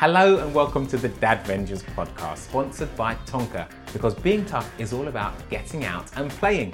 [0.00, 4.94] Hello and welcome to the Dad Vengers podcast, sponsored by Tonka, because being tough is
[4.94, 6.72] all about getting out and playing.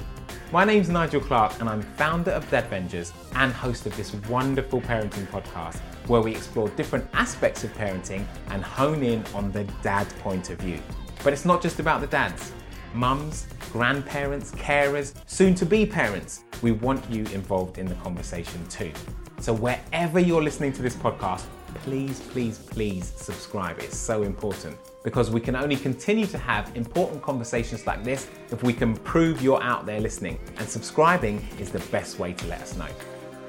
[0.52, 4.80] My name's Nigel Clark, and I'm founder of Dad Vengers and host of this wonderful
[4.80, 10.06] parenting podcast where we explore different aspects of parenting and hone in on the dad
[10.20, 10.78] point of view.
[11.24, 12.52] But it's not just about the dads.
[12.94, 18.92] Mums, grandparents, carers, soon to be parents, we want you involved in the conversation too.
[19.40, 21.44] So, wherever you're listening to this podcast,
[21.78, 23.78] please, please, please subscribe.
[23.78, 28.62] It's so important because we can only continue to have important conversations like this if
[28.62, 30.38] we can prove you're out there listening.
[30.58, 32.88] And subscribing is the best way to let us know.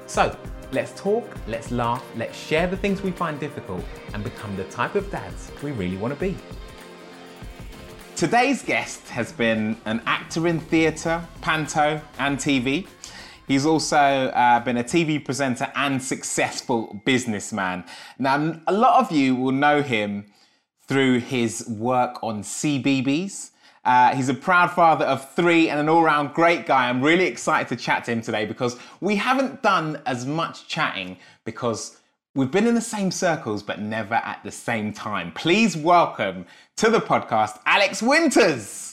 [0.06, 0.36] So,
[0.72, 3.84] let's talk, let's laugh, let's share the things we find difficult
[4.14, 6.36] and become the type of dads we really want to be.
[8.18, 12.86] Today's guest has been an actor in theatre, panto, and TV.
[13.48, 17.84] He's also uh, been a TV presenter and successful businessman.
[18.18, 20.26] Now, a lot of you will know him
[20.86, 23.52] through his work on CBeebies.
[23.86, 26.90] Uh, he's a proud father of three and an all round great guy.
[26.90, 31.16] I'm really excited to chat to him today because we haven't done as much chatting
[31.46, 31.96] because
[32.34, 35.32] we've been in the same circles but never at the same time.
[35.32, 36.44] Please welcome
[36.76, 38.87] to the podcast Alex Winters.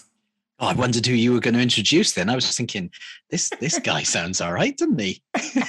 [0.60, 2.30] Oh, I wondered who you were going to introduce then.
[2.30, 2.90] I was thinking,
[3.30, 5.22] this this guy sounds all right, doesn't he?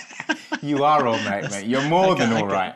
[0.62, 1.66] you are all right, mate.
[1.66, 2.74] You're more than all right.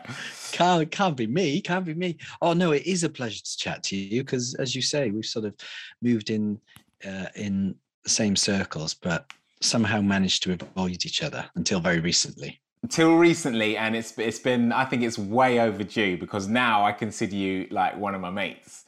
[0.51, 1.61] Can't, can't be me.
[1.61, 2.19] Can't be me.
[2.43, 5.25] Oh no, it is a pleasure to chat to you because, as you say, we've
[5.25, 5.55] sort of
[6.03, 6.59] moved in
[7.07, 12.61] uh, in the same circles, but somehow managed to avoid each other until very recently.
[12.83, 14.73] Until recently, and it's it's been.
[14.73, 18.85] I think it's way overdue because now I consider you like one of my mates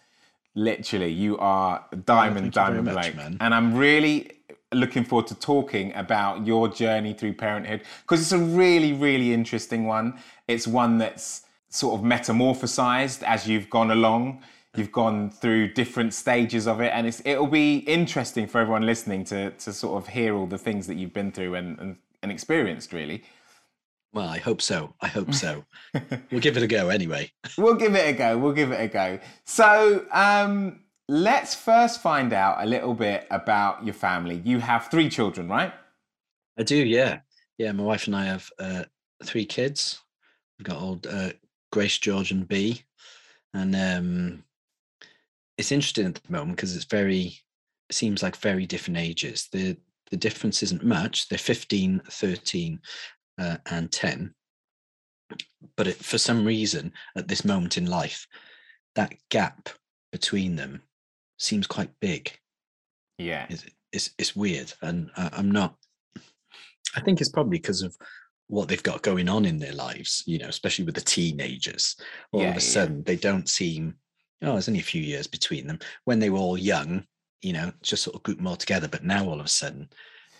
[0.54, 4.30] literally you are diamond oh, diamond blake much, and i'm really
[4.74, 9.86] looking forward to talking about your journey through parenthood because it's a really really interesting
[9.86, 10.18] one.
[10.48, 14.42] It's one that's sort of metamorphosized as you've gone along.
[14.76, 19.24] You've gone through different stages of it and it's it'll be interesting for everyone listening
[19.24, 22.32] to to sort of hear all the things that you've been through and and, and
[22.32, 23.24] experienced really
[24.12, 24.94] well, I hope so.
[25.00, 25.64] I hope so.
[26.30, 27.30] we'll give it a go anyway.
[27.58, 28.38] we'll give it a go.
[28.38, 29.18] We'll give it a go.
[29.44, 34.40] So, um, let's first find out a little bit about your family.
[34.44, 35.72] You have three children, right?
[36.58, 37.20] I do, yeah.
[37.58, 38.84] Yeah, my wife and I have uh,
[39.24, 40.00] three kids.
[40.58, 41.32] We've got old uh,
[41.70, 42.82] Grace, George, and B.
[43.54, 44.44] And um,
[45.58, 47.38] it's interesting at the moment because it's very,
[47.88, 49.48] it seems like very different ages.
[49.52, 49.76] The
[50.12, 51.28] the difference isn't much.
[51.28, 52.78] They're 15, 13,
[53.38, 54.34] uh, and 10
[55.76, 58.26] but it, for some reason at this moment in life
[58.94, 59.68] that gap
[60.10, 60.82] between them
[61.38, 62.30] seems quite big.
[63.18, 63.46] Yeah.
[63.48, 65.74] It's, it's, it's weird and I, i'm not
[66.96, 67.94] i think it's probably because of
[68.48, 71.96] what they've got going on in their lives you know especially with the teenagers.
[72.32, 73.02] All yeah, of a sudden yeah.
[73.04, 73.96] they don't seem
[74.42, 75.78] oh there's only a few years between them.
[76.04, 77.04] When they were all young
[77.42, 79.88] you know just sort of group them all together but now all of a sudden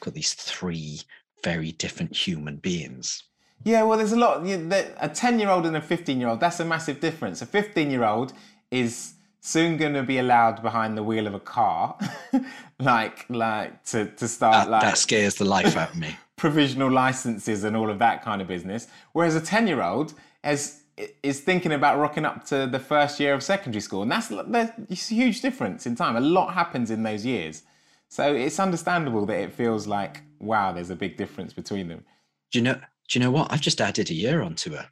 [0.00, 1.00] got these three
[1.42, 3.25] very different human beings.
[3.64, 4.44] Yeah, well, there's a lot.
[4.47, 7.43] A 10 year old and a 15 year old, that's a massive difference.
[7.43, 8.32] A 15 year old
[8.70, 11.96] is soon going to be allowed behind the wheel of a car,
[12.81, 14.82] like like to, to start that, like.
[14.82, 16.16] That scares the life out of me.
[16.37, 18.88] provisional licenses and all of that kind of business.
[19.12, 20.82] Whereas a 10 year old is,
[21.22, 24.02] is thinking about rocking up to the first year of secondary school.
[24.02, 26.16] And that's, that's a huge difference in time.
[26.16, 27.62] A lot happens in those years.
[28.08, 32.04] So it's understandable that it feels like, wow, there's a big difference between them.
[32.50, 32.74] Do you know?
[33.08, 33.50] Do you know what?
[33.52, 34.88] I've just added a year onto her.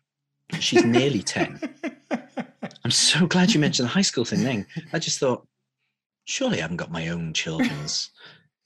[0.58, 1.61] She's nearly ten.
[2.85, 4.43] I'm so glad you mentioned the high school thing.
[4.43, 5.47] Then I just thought,
[6.25, 8.11] surely I haven't got my own children's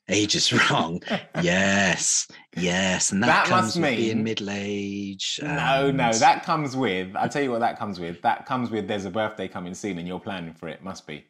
[0.08, 1.02] age is wrong.
[1.42, 5.40] yes, yes, and that, That comes must with mean- being middle age.
[5.42, 7.14] No, no, that comes with.
[7.16, 8.22] I'll tell you what that comes with.
[8.22, 8.86] That comes with.
[8.88, 10.82] There's a birthday coming soon, and you're planning for it.
[10.82, 11.24] Must be.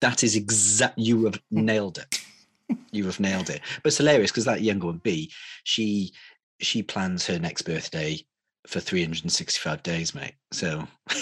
[0.00, 0.98] that is exact.
[0.98, 2.20] You have nailed it.
[2.90, 3.60] You have nailed it.
[3.82, 5.30] But it's hilarious because that younger one, B,
[5.64, 6.12] she
[6.60, 8.20] she plans her next birthday
[8.66, 10.34] for 365 days, mate.
[10.52, 10.86] So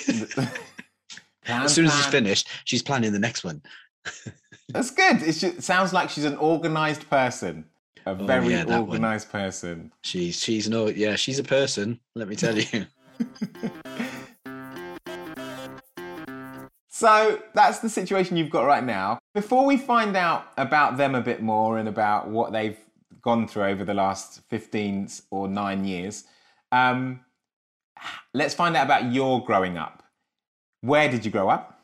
[1.47, 3.63] Plan, as soon as it's finished, she's planning the next one.
[4.71, 5.23] That's good.
[5.23, 7.67] It sounds like she's an organised person.
[8.05, 9.21] A oh, very Oh, yeah, that one.
[9.31, 9.93] person.
[10.03, 12.01] She's she's no yeah, she's a person.
[12.17, 12.87] Let me tell you.
[16.97, 19.19] So that's the situation you've got right now.
[19.35, 22.79] Before we find out about them a bit more and about what they've
[23.21, 26.25] gone through over the last 15 or nine years,
[26.73, 27.21] um,
[28.33, 30.05] let's find out about your growing up.
[30.81, 31.79] Where did you grow up?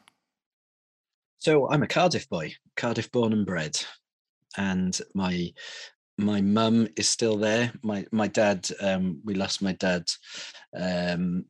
[1.40, 3.78] So I'm a Cardiff boy, Cardiff born and bred,
[4.56, 5.52] and my
[6.16, 7.70] my mum is still there.
[7.82, 10.04] My my dad, um, we lost my dad,
[10.74, 11.44] um,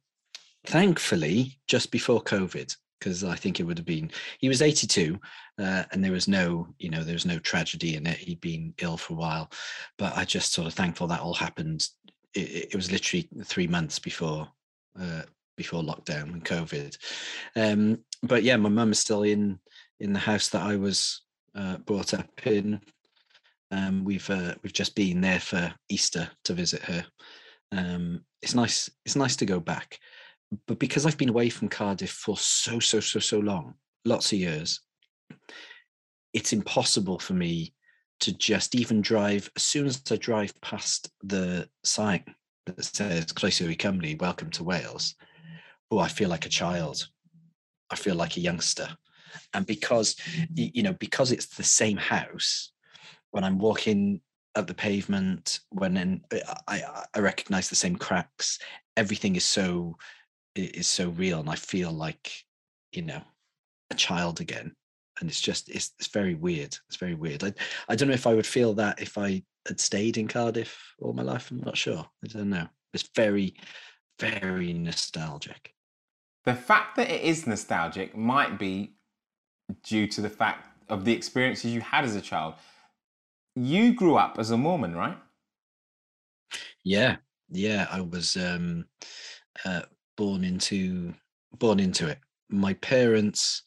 [0.67, 5.19] thankfully just before COVID, because I think it would have been he was 82,
[5.59, 8.19] uh, and there was no you know there was no tragedy in it.
[8.19, 9.51] He'd been ill for a while,
[9.99, 11.87] but I just sort of thankful that all happened.
[12.35, 14.49] It, it was literally three months before.
[14.99, 15.23] Uh,
[15.55, 16.97] before lockdown and COVID,
[17.57, 19.59] um, but yeah, my mum is still in
[20.01, 21.23] in the house that I was
[21.55, 22.81] uh, brought up in.
[23.71, 27.05] Um, we've uh, we've just been there for Easter to visit her.
[27.71, 28.91] Um, it's nice.
[29.05, 29.99] It's nice to go back,
[30.67, 34.39] but because I've been away from Cardiff for so so so so long, lots of
[34.39, 34.81] years,
[36.33, 37.75] it's impossible for me
[38.21, 39.51] to just even drive.
[39.57, 42.25] As soon as I drive past the sign
[42.67, 45.15] that says "Croeso Cymru, Welcome to Wales,"
[45.91, 47.09] oh, I feel like a child.
[47.91, 48.89] I feel like a youngster
[49.55, 50.17] and because
[50.55, 52.73] you know because it's the same house
[53.31, 54.21] when i'm walking
[54.55, 56.21] up the pavement when in,
[56.69, 56.83] I,
[57.15, 58.59] I recognize the same cracks
[58.97, 59.97] everything is so
[60.55, 62.33] is so real and i feel like
[62.93, 63.23] you know
[63.91, 64.75] a child again
[65.21, 67.53] and it's just it's, it's very weird it's very weird I,
[67.89, 71.13] I don't know if i would feel that if i had stayed in cardiff all
[71.13, 73.55] my life i'm not sure i don't know it's very
[74.19, 75.75] very nostalgic
[76.45, 78.95] The fact that it is nostalgic might be
[79.83, 82.55] due to the fact of the experiences you had as a child.
[83.55, 85.17] You grew up as a Mormon, right?
[86.85, 87.17] Yeah,
[87.51, 88.87] yeah, I was um,
[89.65, 89.83] uh,
[90.23, 91.13] born into
[91.59, 92.19] born into it.
[92.49, 93.63] My parents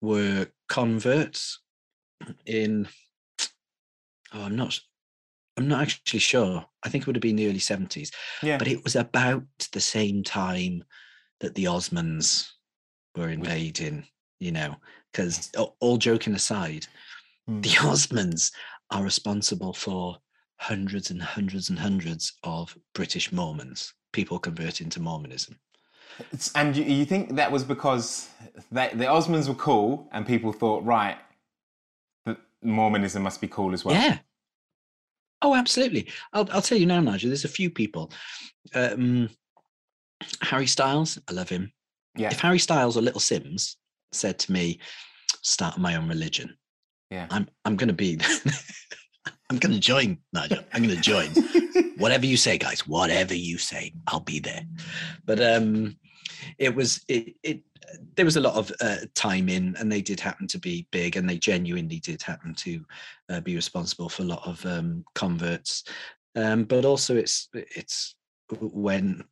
[0.00, 1.60] were converts
[2.46, 2.88] in.
[4.32, 4.80] Oh, I'm not.
[5.58, 6.64] I'm not actually sure.
[6.82, 8.10] I think it would have been the early seventies,
[8.42, 8.56] Yeah.
[8.56, 10.82] but it was about the same time
[11.40, 12.48] that the Osmonds
[13.14, 14.06] were invading.
[14.40, 14.76] You know,
[15.12, 15.50] because
[15.80, 16.86] all joking aside,
[17.46, 17.60] Hmm.
[17.60, 18.50] the Osmonds
[18.90, 20.16] are responsible for
[20.56, 25.58] hundreds and hundreds and hundreds of British Mormons, people converting to Mormonism.
[26.20, 28.28] It's- And you, you think that was because
[28.70, 31.16] they, the Osmonds were cool and people thought, right,
[32.26, 33.94] that Mormonism must be cool as well.
[33.94, 34.18] Yeah.
[35.42, 36.08] Oh, absolutely.
[36.32, 38.12] I'll, I'll tell you now, Nigel, there's a few people.
[38.74, 39.28] Um,
[40.40, 41.72] Harry Styles, I love him.
[42.16, 42.30] Yeah.
[42.30, 43.74] If Harry Styles or Little Simz
[44.12, 44.78] said to me,
[45.42, 46.56] start my own religion,
[47.10, 47.26] Yeah.
[47.30, 48.20] I'm I'm gonna be
[49.50, 50.58] I'm gonna join, Nigel.
[50.72, 51.30] I'm gonna join.
[51.96, 54.62] whatever you say, guys, whatever you say, I'll be there.
[55.24, 55.96] But um
[56.58, 57.62] it was it it
[58.14, 61.16] there was a lot of uh, time in and they did happen to be big
[61.16, 62.84] and they genuinely did happen to
[63.28, 65.84] uh, be responsible for a lot of um converts.
[66.36, 68.14] Um but also it's it's
[68.60, 69.24] when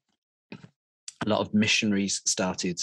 [1.24, 2.80] a lot of missionaries started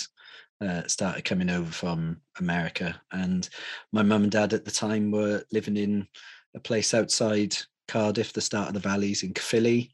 [0.61, 3.47] uh, started coming over from America, and
[3.91, 6.07] my mum and dad at the time were living in
[6.55, 7.55] a place outside
[7.87, 9.91] Cardiff, the start of the valleys in Caerphilly,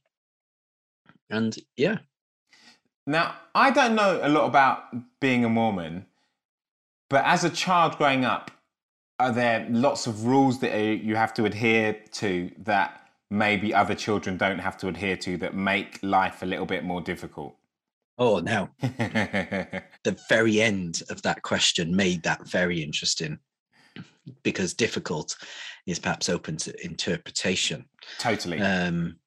[1.29, 1.97] and yeah,
[3.05, 4.83] Now, I don't know a lot about
[5.19, 6.05] being a Mormon,
[7.09, 8.51] but as a child growing up,
[9.19, 14.37] are there lots of rules that you have to adhere to that maybe other children
[14.37, 17.55] don't have to adhere to that make life a little bit more difficult?
[18.19, 23.39] oh, now the very end of that question made that very interesting
[24.43, 25.35] because difficult
[25.85, 27.85] is perhaps open to interpretation.
[28.19, 28.59] totally.
[28.59, 29.17] um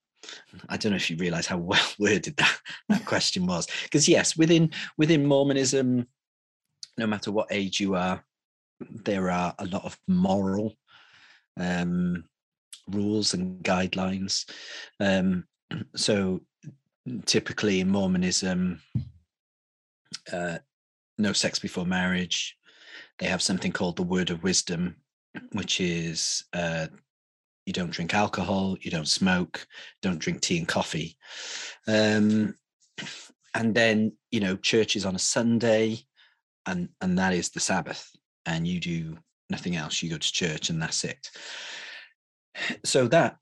[0.69, 3.67] i don't know if you realize how well worded that, that question was.
[3.85, 6.07] Because yes within within mormonism
[6.99, 8.25] no matter what age you are
[8.81, 10.77] there are a lot of moral
[11.59, 12.25] um
[12.89, 14.49] rules and guidelines.
[15.01, 15.45] Um
[15.97, 16.41] so
[17.25, 18.81] typically in mormonism
[20.33, 20.59] uh
[21.19, 22.57] no sex before marriage
[23.19, 24.97] they have something called the word of wisdom
[25.53, 26.87] which is uh
[27.67, 29.67] you don't drink alcohol, you don't smoke,
[30.01, 31.17] don't drink tea and coffee.
[31.87, 32.55] Um,
[33.55, 35.99] and then, you know, church is on a Sunday
[36.65, 38.11] and and that is the Sabbath.
[38.47, 39.19] And you do
[39.51, 40.03] nothing else.
[40.03, 41.31] You go to church and that's it.
[42.85, 43.37] So that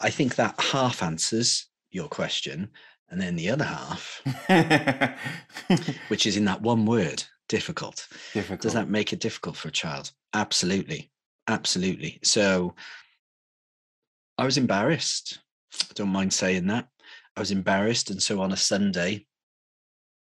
[0.00, 2.70] I think that half answers your question.
[3.10, 4.22] And then the other half,
[6.08, 8.08] which is in that one word, difficult.
[8.32, 8.60] Difficult.
[8.60, 10.10] Does that make it difficult for a child?
[10.34, 11.10] Absolutely.
[11.46, 12.18] Absolutely.
[12.22, 12.74] So
[14.38, 15.40] I was embarrassed.
[15.82, 16.88] I don't mind saying that.
[17.36, 18.10] I was embarrassed.
[18.10, 19.26] And so on a Sunday,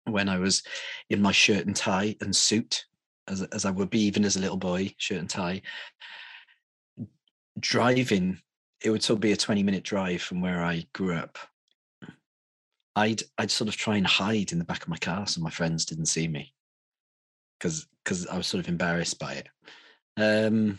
[0.04, 0.62] when I was
[1.10, 2.84] in my shirt and tie and suit,
[3.28, 5.62] as, as I would be even as a little boy, shirt and tie,
[7.58, 8.40] driving,
[8.82, 11.38] it would of be a 20 minute drive from where I grew up.
[12.94, 15.48] I'd I'd sort of try and hide in the back of my car so my
[15.48, 16.52] friends didn't see me
[17.58, 19.48] because because I was sort of embarrassed by it.
[20.18, 20.78] Um,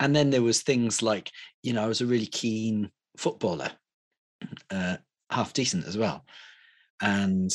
[0.00, 1.30] and then there was things like
[1.62, 3.70] you know I was a really keen footballer,
[4.70, 4.96] uh,
[5.30, 6.24] half decent as well,
[7.00, 7.50] and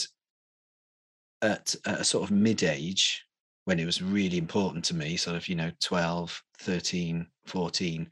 [1.41, 3.23] at, at a sort of mid age
[3.65, 8.09] when it was really important to me sort of you know 12 13 14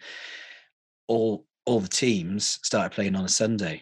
[1.07, 3.81] all all the teams started playing on a sunday.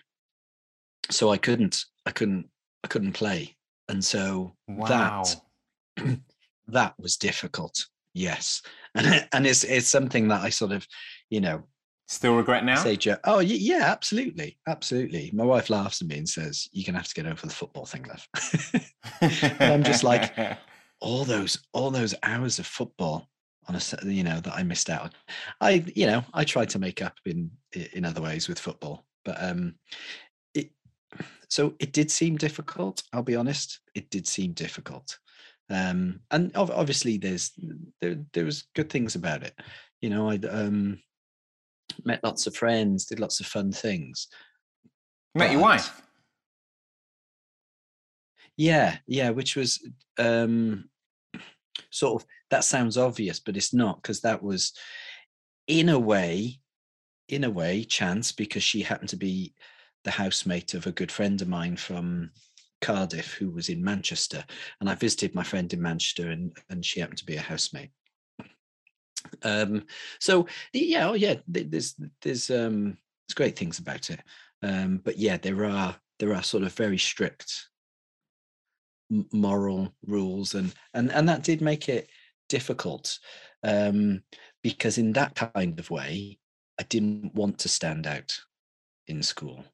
[1.09, 2.47] So i couldn't i couldn't
[2.83, 3.55] i couldn't play.
[3.89, 5.23] And so Wow.
[5.97, 6.19] that
[6.67, 8.61] that was difficult yes
[8.95, 10.87] and and it's it's something that i sort of
[11.29, 11.63] you know
[12.07, 12.75] Still regret now?
[12.75, 17.07] say oh yeah absolutely absolutely my wife laughs at me and says you're gonna have
[17.07, 18.27] to get over the football thing love
[19.61, 20.33] I'm just like-
[21.01, 23.27] all those all those hours of football
[23.67, 25.03] on a you know that I missed out.
[25.03, 25.11] on.
[25.59, 27.51] I you know I tried to make up in
[27.93, 29.75] in other ways with football, but um,
[30.53, 30.71] it
[31.49, 33.03] so it did seem difficult.
[33.13, 35.17] I'll be honest, it did seem difficult.
[35.71, 37.51] Um, and ob- obviously there's
[38.01, 39.57] there there was good things about it.
[40.01, 40.99] You know, I um
[42.03, 44.27] met lots of friends, did lots of fun things.
[45.33, 46.01] Met your wife?
[48.57, 49.87] Yeah, yeah, which was
[50.17, 50.89] um
[51.89, 54.73] sort of that sounds obvious, but it's not because that was
[55.67, 56.59] in a way,
[57.29, 59.53] in a way, chance because she happened to be
[60.03, 62.31] the housemate of a good friend of mine from
[62.81, 64.43] Cardiff who was in Manchester.
[64.79, 67.91] And I visited my friend in Manchester and, and she happened to be a housemate.
[69.43, 69.85] Um
[70.19, 72.97] so yeah, oh yeah, there's there's um
[73.27, 74.19] there's great things about it.
[74.63, 77.69] Um, but yeah, there are there are sort of very strict
[79.33, 82.09] moral rules and and and that did make it
[82.47, 83.19] difficult
[83.63, 84.23] um
[84.63, 86.37] because in that kind of way
[86.79, 88.39] i didn't want to stand out
[89.07, 89.65] in school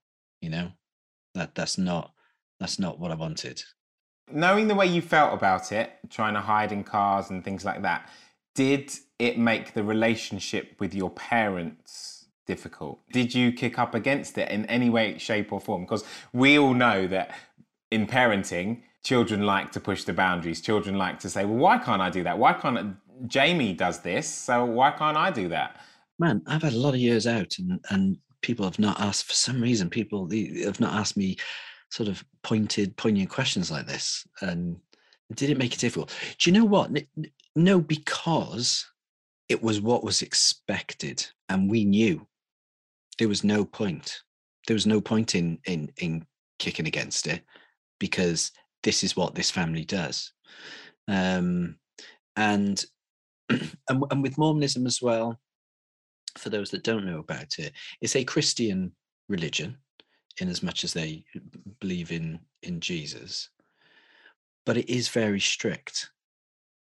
[0.41, 0.71] you know
[1.35, 2.11] that that's not
[2.59, 3.61] that's not what i wanted
[4.29, 7.81] Knowing the way you felt about it, trying to hide in cars and things like
[7.81, 8.09] that,
[8.55, 12.99] did it make the relationship with your parents difficult?
[13.13, 15.83] Did you kick up against it in any way, shape, or form?
[15.83, 17.37] Because we all know that
[17.89, 20.59] in parenting, children like to push the boundaries.
[20.59, 22.37] Children like to say, well, why can't I do that?
[22.37, 22.85] Why can't I?
[23.27, 25.77] Jamie does this, so why can't I do that?
[26.19, 29.33] man i've had a lot of years out and and people have not asked for
[29.33, 30.29] some reason people
[30.63, 31.35] have not asked me
[31.89, 34.77] sort of pointed poignant questions like this and
[35.33, 36.13] did it make it difficult.
[36.39, 36.91] Do you know what?
[37.55, 38.85] No because
[39.49, 42.27] it was what was expected and we knew
[43.19, 44.21] there was no point.
[44.67, 46.25] There was no point in in in
[46.59, 47.43] kicking against it
[47.99, 48.51] because
[48.83, 50.31] this is what this family does.
[51.07, 51.77] Um
[52.35, 52.83] and
[53.49, 55.39] and, and with mormonism as well
[56.37, 58.91] for those that don't know about it, it's a Christian
[59.27, 59.77] religion
[60.39, 61.23] in as much as they
[61.79, 63.49] believe in in Jesus,
[64.65, 66.09] but it is very strict.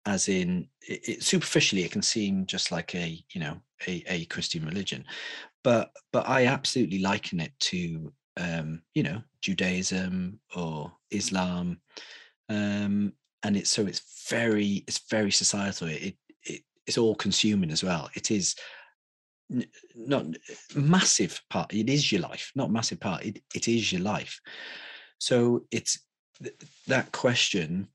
[0.05, 4.25] As in, it, it, superficially, it can seem just like a you know a, a
[4.25, 5.05] Christian religion,
[5.63, 11.79] but but I absolutely liken it to um, you know Judaism or Islam,
[12.49, 13.13] um,
[13.43, 15.89] and it's so it's very it's very societal.
[15.89, 18.09] It, it it's all consuming as well.
[18.15, 18.55] It is
[19.95, 20.25] not
[20.75, 24.39] massive part it is your life not massive part it, it is your life.
[25.19, 25.99] So it's
[26.41, 26.55] th-
[26.87, 27.87] that question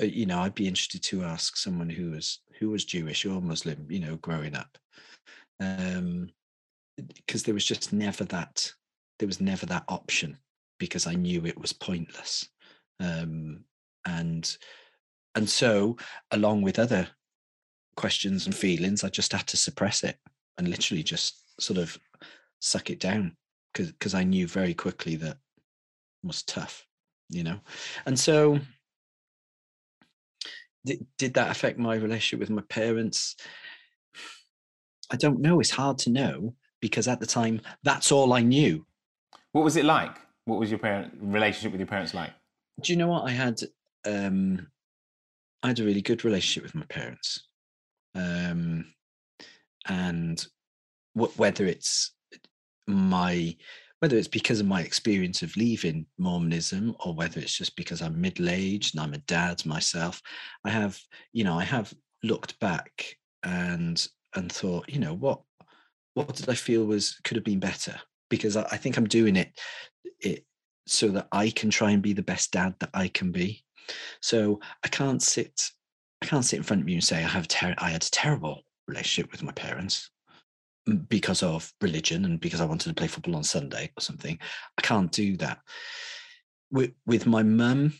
[0.00, 3.40] uh, you know i'd be interested to ask someone who was who was jewish or
[3.40, 4.78] muslim you know growing up.
[5.60, 6.30] Um
[7.14, 8.72] because there was just never that
[9.18, 10.38] there was never that option
[10.78, 12.48] because i knew it was pointless.
[13.00, 13.64] Um
[14.06, 14.56] and
[15.34, 15.96] and so
[16.30, 17.06] along with other
[17.96, 20.16] questions and feelings i just had to suppress it
[20.58, 21.98] and literally just sort of
[22.60, 23.36] suck it down
[23.72, 26.86] because because I knew very quickly that it was tough,
[27.28, 27.60] you know.
[28.06, 28.58] And so
[30.84, 33.36] did, did that affect my relationship with my parents?
[35.10, 35.60] I don't know.
[35.60, 38.86] It's hard to know because at the time, that's all I knew.
[39.52, 40.16] What was it like?
[40.44, 42.30] What was your parent relationship with your parents like?
[42.80, 43.60] Do you know what I had?
[44.06, 44.68] Um,
[45.62, 47.48] I had a really good relationship with my parents,
[48.14, 48.86] um,
[49.88, 50.44] and
[51.14, 52.12] whether it's
[52.86, 53.56] my
[54.00, 58.20] whether it's because of my experience of leaving Mormonism or whether it's just because I'm
[58.20, 60.22] middle aged and I'm a dad myself,
[60.64, 60.96] I have,
[61.32, 61.92] you know, I have
[62.22, 65.40] looked back and and thought, you know, what
[66.14, 67.96] what did I feel was could have been better?
[68.30, 69.58] Because I, I think I'm doing it
[70.20, 70.44] it
[70.86, 73.64] so that I can try and be the best dad that I can be.
[74.22, 75.60] So I can't sit
[76.22, 78.10] I can't sit in front of you and say I have ter- I had a
[78.10, 80.10] terrible relationship with my parents
[81.08, 84.38] because of religion and because I wanted to play football on Sunday or something.
[84.78, 85.60] I can't do that.
[86.70, 87.94] With with my mum,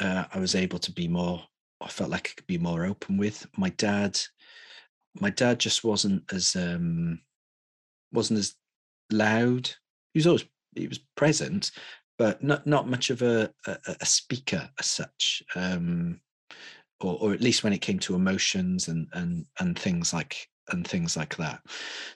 [0.00, 1.42] uh, I was able to be more.
[1.80, 4.18] I felt like I could be more open with my dad.
[5.20, 7.20] My dad just wasn't as um,
[8.12, 8.54] wasn't as
[9.10, 9.70] loud.
[10.14, 11.70] He was always he was present,
[12.18, 15.42] but not not much of a a, a speaker as such.
[15.54, 16.20] Um,
[17.04, 20.86] or, or at least when it came to emotions and and and things like and
[20.86, 21.60] things like that.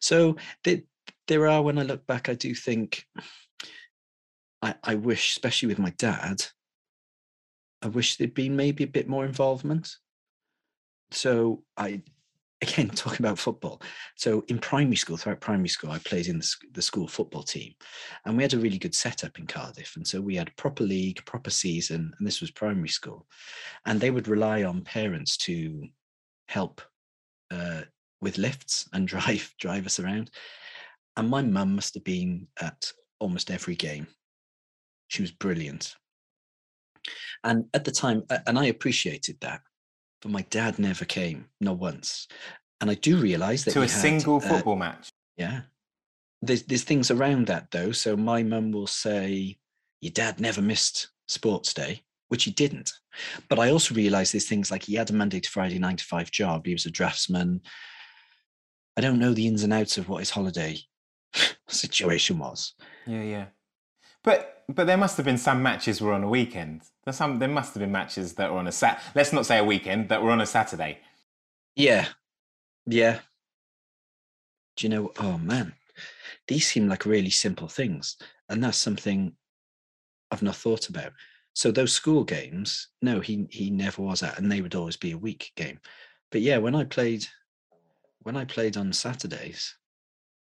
[0.00, 0.80] So there,
[1.28, 3.06] there are, when I look back, I do think
[4.62, 6.44] I, I wish, especially with my dad,
[7.82, 9.96] I wish there'd been maybe a bit more involvement.
[11.10, 12.02] So I,
[12.62, 13.80] again, talking about football.
[14.16, 16.40] So in primary school, throughout primary school, I played in
[16.72, 17.74] the, school football team
[18.24, 19.96] and we had a really good setup in Cardiff.
[19.96, 23.26] And so we had proper league, proper season, and this was primary school.
[23.84, 25.84] And they would rely on parents to
[26.48, 26.80] help
[27.50, 27.82] uh,
[28.20, 30.30] with lifts and drive drive us around.
[31.16, 34.06] And my mum must have been at almost every game.
[35.08, 35.94] She was brilliant.
[37.44, 39.60] And at the time, and I appreciated that,
[40.26, 42.26] but my dad never came, not once.
[42.80, 45.08] And I do realize that to a had, single uh, football match.
[45.36, 45.60] Yeah.
[46.42, 47.92] There's there's things around that though.
[47.92, 49.56] So my mum will say,
[50.00, 52.92] Your dad never missed sports day, which he didn't.
[53.48, 56.04] But I also realized there's things like he had a Monday to Friday nine to
[56.04, 56.66] five job.
[56.66, 57.60] He was a draftsman.
[58.96, 60.76] I don't know the ins and outs of what his holiday
[61.68, 62.74] situation was.
[63.06, 63.44] Yeah, yeah.
[64.26, 66.82] But but there must have been some matches were on a weekend.
[67.04, 69.00] There's some there must have been matches that were on a sat.
[69.14, 70.98] Let's not say a weekend that were on a Saturday.
[71.76, 72.08] Yeah,
[72.84, 73.20] yeah.
[74.76, 75.12] Do you know?
[75.20, 75.74] Oh man,
[76.48, 78.16] these seem like really simple things,
[78.48, 79.32] and that's something
[80.32, 81.12] I've not thought about.
[81.54, 85.12] So those school games, no, he he never was at, and they would always be
[85.12, 85.78] a week game.
[86.32, 87.24] But yeah, when I played
[88.24, 89.76] when I played on Saturdays,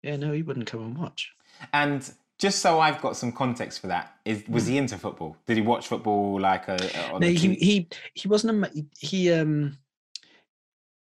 [0.02, 1.30] yeah, no, he wouldn't come and watch.
[1.74, 5.38] And just so I've got some context for that, is was he into football?
[5.48, 6.78] Did he watch football like a?
[7.14, 9.78] a no, he, he he wasn't a he um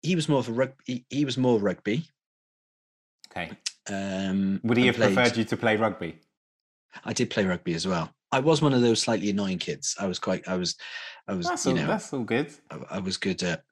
[0.01, 0.83] he was more of a rugby.
[0.85, 2.05] He, he was more rugby.
[3.31, 3.51] Okay.
[3.89, 6.19] Um, Would he have played, preferred you to play rugby?
[7.03, 8.11] I did play rugby as well.
[8.31, 9.95] I was one of those slightly annoying kids.
[9.99, 10.47] I was quite.
[10.47, 10.75] I was.
[11.27, 11.47] I was.
[11.47, 11.87] That's you all, know.
[11.87, 12.53] That's all good.
[12.69, 13.63] I, I was good at.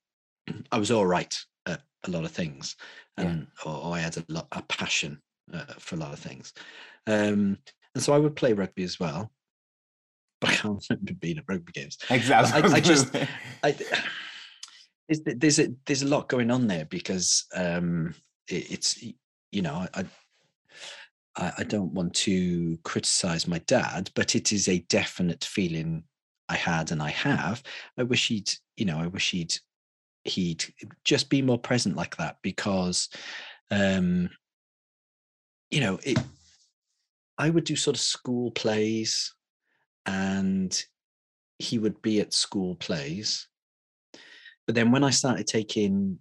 [0.71, 2.76] I was all right at a lot of things,
[3.17, 3.71] and yeah.
[3.71, 5.21] or, or, I had a lot a passion
[5.54, 6.54] uh, for a lot of things,
[7.08, 7.58] um,
[7.95, 9.32] and so I would play rugby as well.
[10.39, 11.97] But I can't remember being at rugby games.
[12.10, 12.62] Exactly.
[12.62, 13.15] I, I, just,
[13.63, 13.75] I,
[15.10, 18.15] there's a there's a lot going on there because um,
[18.47, 19.04] it, it's
[19.51, 20.06] you know I,
[21.36, 26.04] I I don't want to criticize my dad, but it is a definite feeling
[26.49, 27.63] I had and I have.
[27.97, 29.56] I wish he'd, you know, I wish he'd
[30.23, 30.65] he'd
[31.04, 33.10] just be more present like that because
[33.71, 34.30] um
[35.71, 36.19] you know it
[37.38, 39.34] i would do sort of school plays
[40.05, 40.86] and
[41.62, 43.47] he would be at school plays.
[44.65, 46.19] But then when i started taking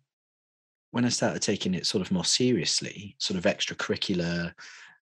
[0.90, 4.52] when i started taking it sort of more seriously sort of extracurricular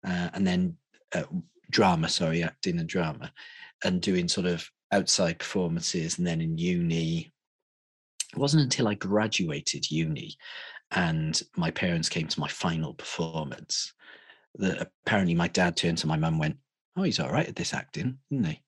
[0.04, 0.76] uh, and then
[1.14, 1.22] uh,
[1.70, 3.30] drama sorry acting and drama
[3.84, 7.32] and doing sort of outside performances and then in uni
[8.32, 10.36] it wasn't until I graduated uni
[10.90, 13.92] and my parents came to my final performance
[14.58, 16.56] that apparently my dad turned to my mum and went,
[16.96, 18.62] Oh, he's all right at this acting, isn't he?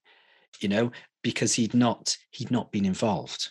[0.61, 3.51] You know, because he'd not he'd not been involved.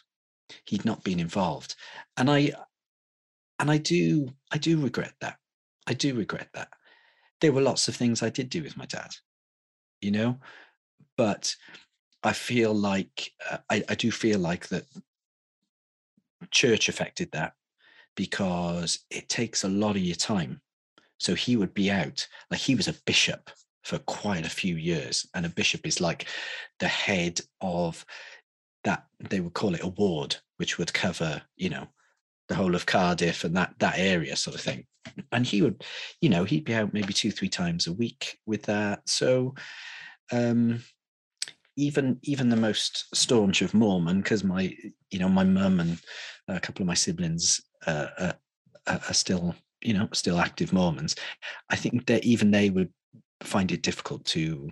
[0.66, 1.76] He'd not been involved.
[2.16, 2.52] And I
[3.60, 5.38] and I do I do regret that.
[5.88, 6.70] I do regret that.
[7.42, 9.12] There were lots of things I did do with my dad,
[10.02, 10.40] you know,
[11.18, 11.56] but
[12.24, 14.86] I feel like uh, I, I do feel like that
[16.52, 17.54] church affected that
[18.16, 20.62] because it takes a lot of your time.
[21.18, 23.50] So he would be out, like he was a bishop
[23.84, 25.28] for quite a few years.
[25.34, 26.28] And a bishop is like
[26.80, 28.06] the head of
[28.84, 31.88] that, they would call it a ward, which would cover, you know,
[32.50, 34.86] the whole of Cardiff and that that area sort of thing.
[35.32, 35.84] And he would,
[36.22, 39.08] you know, he'd be out maybe two, three times a week with that.
[39.10, 39.56] So
[40.32, 40.84] um
[41.78, 44.76] even even the most staunch of Mormon, because my
[45.12, 46.00] you know my mum and
[46.48, 48.34] a couple of my siblings uh, are,
[48.88, 51.16] are still you know still active Mormons.
[51.70, 52.92] I think that even they would
[53.42, 54.72] find it difficult to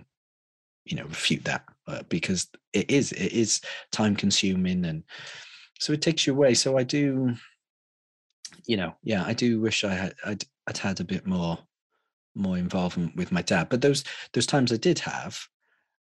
[0.84, 3.60] you know refute that uh, because it is it is
[3.92, 5.04] time consuming and
[5.78, 6.54] so it takes you away.
[6.54, 7.34] So I do
[8.66, 11.58] you know yeah I do wish I had I'd, I'd had a bit more
[12.34, 15.38] more involvement with my dad but those those times I did have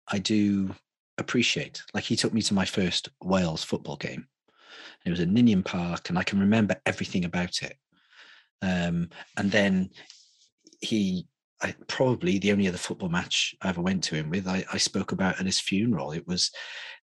[0.07, 0.73] I do
[1.17, 1.83] appreciate.
[1.93, 4.27] Like he took me to my first Wales football game.
[5.05, 7.77] It was at Ninian Park, and I can remember everything about it.
[8.61, 9.89] Um, and then
[10.81, 11.27] he,
[11.61, 14.77] I, probably the only other football match I ever went to him with, I, I
[14.77, 16.11] spoke about at his funeral.
[16.11, 16.51] It was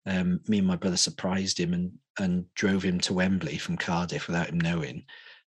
[0.06, 4.28] um, me and my brother surprised him and and drove him to Wembley from Cardiff
[4.28, 5.04] without him knowing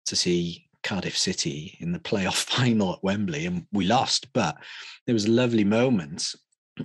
[0.06, 4.32] to see Cardiff City in the playoff final at Wembley, and we lost.
[4.32, 4.56] But
[5.06, 6.34] there was a lovely moment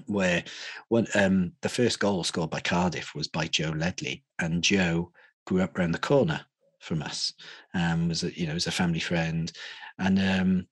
[0.05, 0.43] where
[0.89, 5.11] when um, the first goal scored by Cardiff was by Joe Ledley, and Joe
[5.45, 6.41] grew up around the corner
[6.81, 7.33] from us,
[7.73, 9.51] um, was a you know was a family friend,
[9.97, 10.67] and um,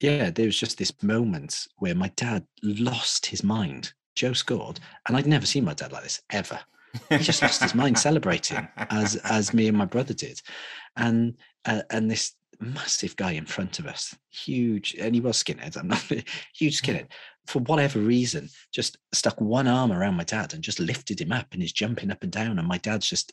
[0.00, 3.92] yeah, there was just this moment where my dad lost his mind.
[4.14, 6.58] Joe scored, and I'd never seen my dad like this ever.
[7.10, 10.40] He just lost his mind celebrating as as me and my brother did,
[10.96, 15.76] and uh, and this massive guy in front of us, huge, and he was skinhead.
[15.76, 16.02] I'm not
[16.54, 17.08] huge skinhead,
[17.46, 21.46] for whatever reason, just stuck one arm around my dad and just lifted him up
[21.52, 22.58] and he's jumping up and down.
[22.58, 23.32] And my dad's just,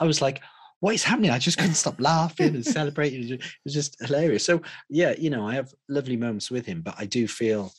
[0.00, 0.42] I was like,
[0.84, 1.30] what is happening?
[1.30, 3.26] I just couldn't stop laughing and celebrating.
[3.26, 4.44] It was just hilarious.
[4.44, 7.72] So, yeah, you know, I have lovely moments with him, but I do feel,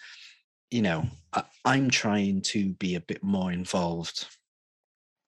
[0.71, 4.25] you know, I, am trying to be a bit more involved.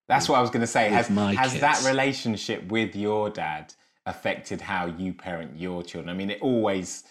[0.08, 0.90] That's what I was going to say.
[0.90, 3.76] Has, has that relationship with your dad
[4.08, 6.10] affected how you parent your children?
[6.10, 7.04] I mean, it always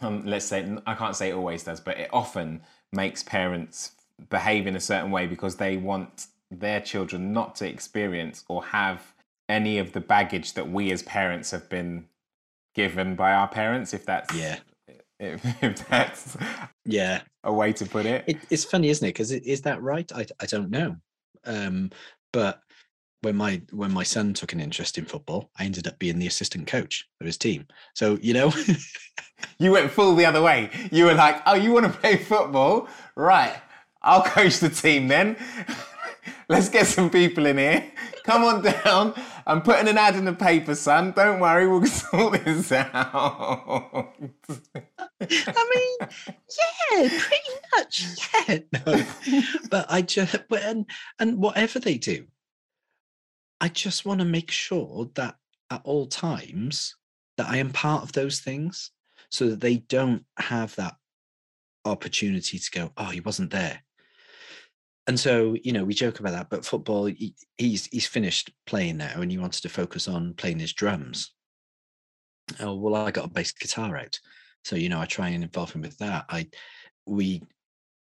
[0.00, 2.60] um, let's say I can't say it always does, but it often
[2.92, 3.96] makes parents
[4.30, 9.02] behave in a certain way because they want their children not to experience or have
[9.48, 12.06] any of the baggage that we as parents have been
[12.74, 13.94] given by our parents.
[13.94, 14.58] If that's yeah,
[15.18, 16.36] if, if that's
[16.84, 18.24] yeah a way to put it.
[18.26, 19.10] it it's funny, isn't it?
[19.10, 20.10] Because is that right?
[20.14, 20.96] I I don't know,
[21.44, 21.90] um,
[22.32, 22.60] but
[23.22, 26.26] when my when my son took an interest in football, I ended up being the
[26.26, 27.66] assistant coach of his team.
[27.94, 28.52] So you know,
[29.58, 30.70] you went full the other way.
[30.92, 32.88] You were like, "Oh, you want to play football?
[33.16, 33.56] Right,
[34.02, 35.36] I'll coach the team then.
[36.48, 37.92] Let's get some people in here.
[38.24, 39.14] Come on down.
[39.46, 41.12] I'm putting an ad in the paper, son.
[41.12, 44.14] Don't worry, we'll sort this out."
[45.20, 48.06] I mean, yeah, pretty much,
[48.48, 48.58] yeah.
[48.72, 49.04] No.
[49.70, 50.86] but I just, but and
[51.18, 52.26] and whatever they do,
[53.60, 55.36] I just want to make sure that
[55.70, 56.96] at all times
[57.36, 58.90] that I am part of those things
[59.30, 60.96] so that they don't have that
[61.84, 63.82] opportunity to go, oh, he wasn't there.
[65.08, 68.98] And so, you know, we joke about that, but football, he, he's he's finished playing
[68.98, 71.32] now and he wanted to focus on playing his drums.
[72.60, 74.18] Oh, well, I got a bass guitar out.
[74.64, 76.26] So, you know, I try and involve him with that.
[76.28, 76.48] I
[77.06, 77.42] we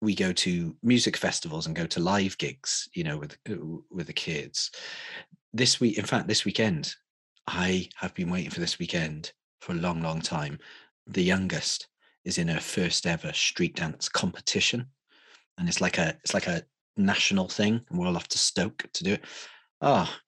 [0.00, 3.54] we go to music festivals and go to live gigs, you know, with uh,
[3.90, 4.70] with the kids
[5.54, 6.94] this week, in fact, this weekend,
[7.46, 10.58] I have been waiting for this weekend for a long, long time.
[11.06, 11.86] The youngest
[12.24, 14.86] is in her first ever street dance competition,
[15.56, 16.62] and it's like a it's like a
[16.96, 19.24] national thing, and we're all off to Stoke to do it.
[19.80, 20.20] Ah, oh,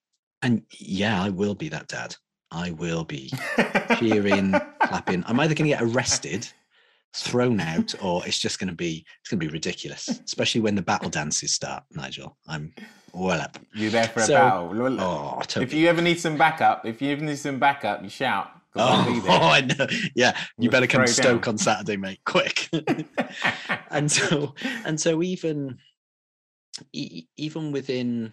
[0.42, 2.14] and yeah, I will be that dad.
[2.50, 3.32] I will be
[3.98, 5.24] cheering, clapping.
[5.26, 6.48] I'm either going to get arrested,
[7.14, 10.74] thrown out, or it's just going to be it's going to be ridiculous, especially when
[10.74, 11.84] the battle dances start.
[11.90, 12.72] Nigel, I'm
[13.12, 13.58] well up.
[13.74, 15.00] You're there for a so, battle.
[15.00, 15.64] Oh, totally.
[15.64, 18.50] If you ever need some backup, if you ever need some backup, you shout.
[18.76, 19.86] Oh, oh, I know.
[20.14, 21.54] Yeah, you better come to Stoke down.
[21.54, 22.20] on Saturday, mate.
[22.24, 22.68] Quick.
[23.90, 25.78] and so, and so, even
[26.92, 28.32] even within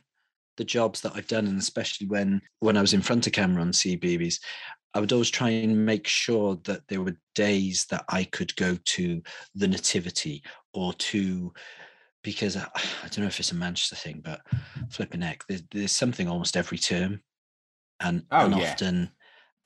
[0.57, 3.61] the jobs that I've done, and especially when when I was in front of camera
[3.61, 4.39] on CBeebies,
[4.93, 8.77] I would always try and make sure that there were days that I could go
[8.83, 9.21] to
[9.55, 11.53] the Nativity or to
[12.23, 12.61] because I,
[13.03, 14.41] I, don't know if it's a Manchester thing, but
[14.89, 17.21] flipping heck, there's, there's something almost every term,
[17.99, 18.71] and, oh, and yeah.
[18.71, 19.09] often,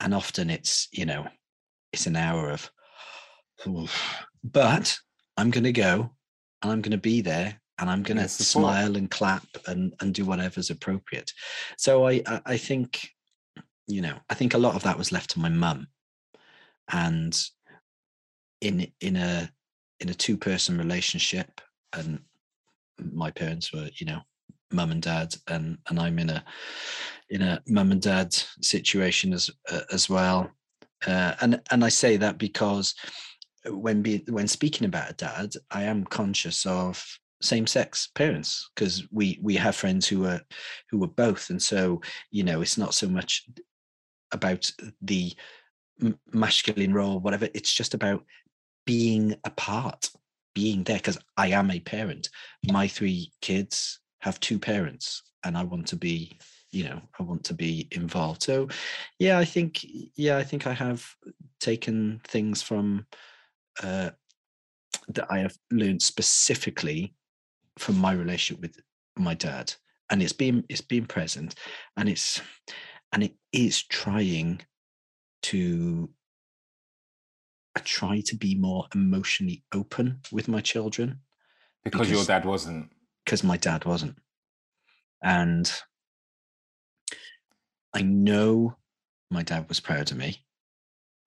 [0.00, 1.26] and often it's you know,
[1.92, 2.70] it's an hour of,
[4.44, 4.98] but
[5.36, 6.10] I'm going to go,
[6.62, 10.14] and I'm going to be there, and I'm going to smile and clap and and
[10.14, 11.32] do whatever's appropriate.
[11.76, 13.08] So I, I think,
[13.86, 15.88] you know, I think a lot of that was left to my mum,
[16.90, 17.40] and
[18.60, 19.50] in in a
[20.00, 21.60] in a two person relationship
[21.92, 22.20] and
[22.98, 24.20] my parents were, you know,
[24.72, 26.44] mum and dad, and and I'm in a
[27.30, 30.50] in a mum and dad situation as uh, as well.
[31.06, 32.94] Uh, and and I say that because
[33.70, 37.04] when be, when speaking about a dad, I am conscious of
[37.40, 40.40] same-sex parents because we we have friends who are
[40.90, 43.46] who are both, and so you know it's not so much
[44.32, 44.70] about
[45.02, 45.32] the
[46.32, 47.48] masculine role, whatever.
[47.54, 48.24] It's just about
[48.86, 50.10] being a part,
[50.54, 52.28] being there because I am a parent.
[52.70, 56.38] My three kids have two parents, and I want to be
[56.70, 58.68] you know i want to be involved so
[59.18, 59.84] yeah i think
[60.16, 61.04] yeah i think i have
[61.60, 63.06] taken things from
[63.82, 64.10] uh
[65.08, 67.14] that i have learned specifically
[67.78, 68.80] from my relationship with
[69.16, 69.74] my dad
[70.10, 71.54] and it's been it's been present
[71.96, 72.40] and it's
[73.12, 74.60] and it is trying
[75.42, 76.10] to
[77.76, 81.20] I try to be more emotionally open with my children
[81.84, 82.90] because, because your dad wasn't
[83.24, 84.16] because my dad wasn't
[85.22, 85.70] and
[87.94, 88.76] I know
[89.30, 90.44] my dad was proud of me.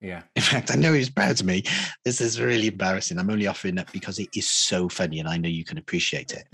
[0.02, 0.24] Yeah.
[0.36, 1.64] In fact, I know he's proud of me.
[2.04, 3.20] This is really embarrassing.
[3.20, 6.32] I'm only offering that because it is so funny and I know you can appreciate
[6.34, 6.48] it.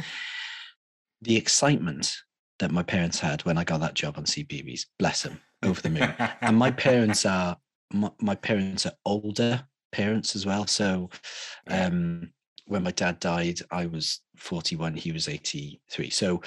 [1.21, 2.13] The excitement
[2.60, 5.89] that my parents had when I got that job on CBeebies, bless them, over the
[5.89, 6.13] moon.
[6.41, 7.57] and my parents are
[7.93, 10.67] my, my, parents are older parents as well.
[10.67, 11.10] So
[11.69, 12.31] um
[12.65, 16.10] when my dad died, I was 41, he was 83.
[16.10, 16.41] So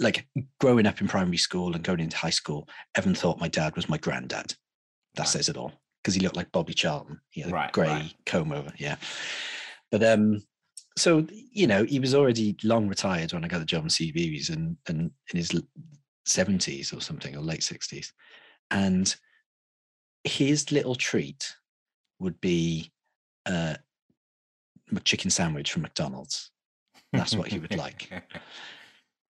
[0.00, 0.26] like
[0.58, 3.88] growing up in primary school and going into high school, Evan thought my dad was
[3.88, 4.56] my granddad.
[5.14, 5.28] That right.
[5.28, 7.20] says it all because he looked like Bobby Charlton.
[7.30, 8.14] He had right, a grey right.
[8.26, 8.72] comb over.
[8.78, 8.96] Yeah.
[9.90, 10.42] But um,
[10.96, 14.50] so you know, he was already long retired when I got the job in CBeebies
[14.50, 15.52] and and in his
[16.24, 18.12] seventies or something or late sixties,
[18.70, 19.14] and
[20.24, 21.54] his little treat
[22.18, 22.92] would be
[23.46, 23.74] uh,
[24.94, 26.50] a chicken sandwich from McDonald's.
[27.12, 28.10] That's what he would like.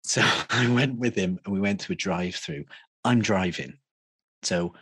[0.03, 2.65] So I went with him and we went to a drive through.
[3.05, 3.75] I'm driving.
[4.43, 4.75] So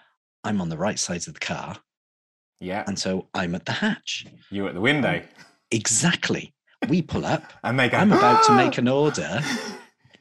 [0.49, 1.79] I'm on the right side of the car.
[2.61, 2.85] Yeah.
[2.87, 4.27] And so I'm at the hatch.
[4.51, 5.23] You at the window.
[5.71, 6.55] Exactly.
[6.89, 7.53] We pull up.
[7.65, 9.41] and they go, I'm about to make an order.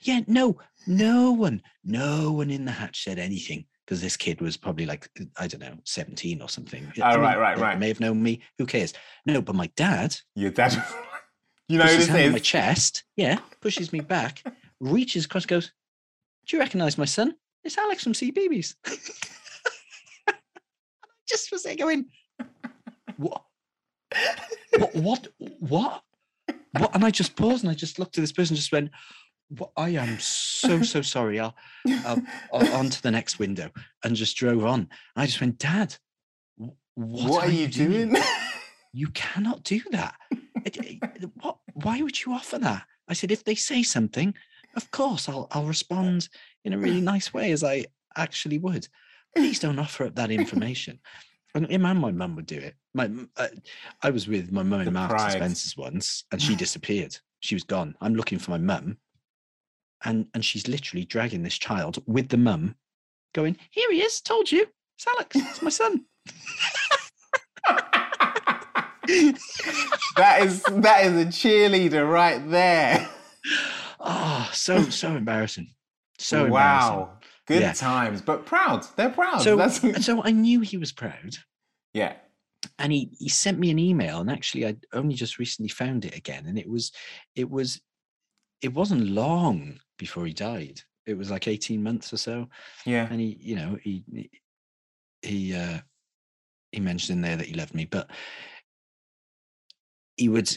[0.01, 4.57] Yeah, no, no one, no one in the hatch said anything because this kid was
[4.57, 6.91] probably like, I don't know, 17 or something.
[6.99, 7.79] Oh, I mean, right, right, right.
[7.79, 8.41] May have known me.
[8.57, 8.93] Who cares?
[9.25, 10.15] No, but my dad.
[10.35, 10.73] Your dad.
[11.67, 12.31] you know, this is.
[12.31, 13.03] my chest.
[13.15, 14.43] Yeah, pushes me back
[14.79, 15.71] reaches across goes,
[16.45, 17.35] Do you recognize my son?
[17.63, 18.75] It's Alex from CBeebies.
[21.27, 22.05] Just was there going,
[23.17, 23.43] What?
[24.77, 24.95] what?
[24.95, 25.27] What?
[25.59, 26.03] What?
[26.77, 26.95] What?
[26.95, 28.91] And I just paused and I just looked at this person and just went,
[29.49, 31.39] well, I am so so sorry.
[31.39, 31.55] I'll,
[32.05, 32.21] I'll,
[32.53, 33.69] I'll on to the next window
[34.03, 34.81] and just drove on.
[34.81, 35.95] And I just went, Dad,
[36.57, 38.09] what, what are, are, you doing?
[38.09, 38.23] doing?
[38.93, 40.15] you cannot do that.
[41.41, 41.57] what?
[41.73, 42.83] Why would you offer that?
[43.07, 44.33] I said, if they say something,
[44.75, 46.27] of course I'll I'll respond
[46.65, 47.85] in a really nice way as I
[48.17, 48.87] actually would.
[49.37, 50.99] Please don't offer up that information.
[51.53, 52.75] And my mum would do it.
[52.93, 53.47] My, uh,
[54.01, 57.17] I was with my mum in Marks and Spencer's once, and she disappeared.
[57.39, 57.95] She was gone.
[58.01, 58.97] I'm looking for my mum,
[60.03, 62.75] and and she's literally dragging this child with the mum,
[63.33, 64.21] going, "Here he is.
[64.21, 65.35] Told you, it's Alex.
[65.35, 66.05] It's my son."
[70.17, 73.07] that is that is a cheerleader right there.
[73.99, 75.73] Oh, so so embarrassing.
[76.19, 77.17] So wow.
[77.47, 77.73] Good yeah.
[77.73, 78.85] times, but proud.
[78.97, 79.41] They're proud.
[79.41, 80.05] So, That's...
[80.05, 81.37] so I knew he was proud.
[81.93, 82.13] Yeah.
[82.77, 86.15] And he he sent me an email, and actually, I only just recently found it
[86.15, 86.91] again, and it was
[87.35, 87.79] it was
[88.61, 90.81] it wasn't long before he died.
[91.05, 92.49] It was like eighteen months or so.
[92.85, 93.07] Yeah.
[93.09, 94.29] And he, you know, he
[95.21, 95.79] he uh
[96.71, 98.09] he mentioned in there that he loved me, but
[100.17, 100.55] he would.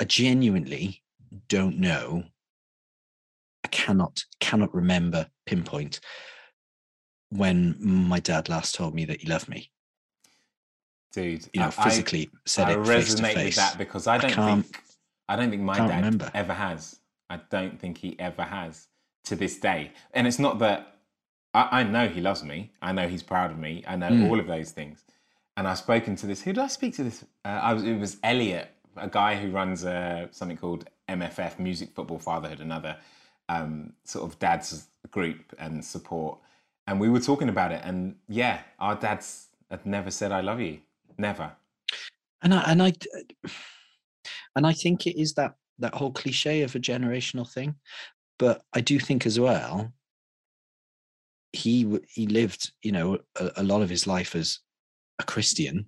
[0.00, 1.02] I genuinely
[1.48, 2.24] don't know.
[3.72, 5.98] Cannot cannot remember pinpoint
[7.30, 9.70] when my dad last told me that he loved me.
[11.12, 13.36] Dude, you know, physically I, said I it face to face.
[13.44, 14.82] with that because I don't I think
[15.28, 16.30] I don't think my dad remember.
[16.34, 17.00] ever has.
[17.30, 18.88] I don't think he ever has
[19.24, 19.92] to this day.
[20.12, 20.96] And it's not that
[21.54, 22.72] I, I know he loves me.
[22.82, 23.82] I know he's proud of me.
[23.86, 24.28] I know mm.
[24.28, 25.04] all of those things.
[25.56, 26.42] And I've spoken to this.
[26.42, 27.24] Who did I speak to this?
[27.44, 27.82] Uh, I was.
[27.84, 32.96] It was Elliot, a guy who runs uh, something called MFF, Music Football Fatherhood, another
[33.48, 36.38] um, sort of dad's group and support.
[36.86, 40.60] And we were talking about it, and yeah, our dads had never said "I love
[40.60, 40.80] you,"
[41.18, 41.52] never.
[42.42, 42.92] And I and I
[44.56, 47.76] and I think it is that that whole cliche of a generational thing,
[48.38, 49.92] but I do think as well
[51.52, 54.58] he he lived you know a, a lot of his life as
[55.18, 55.86] a Christian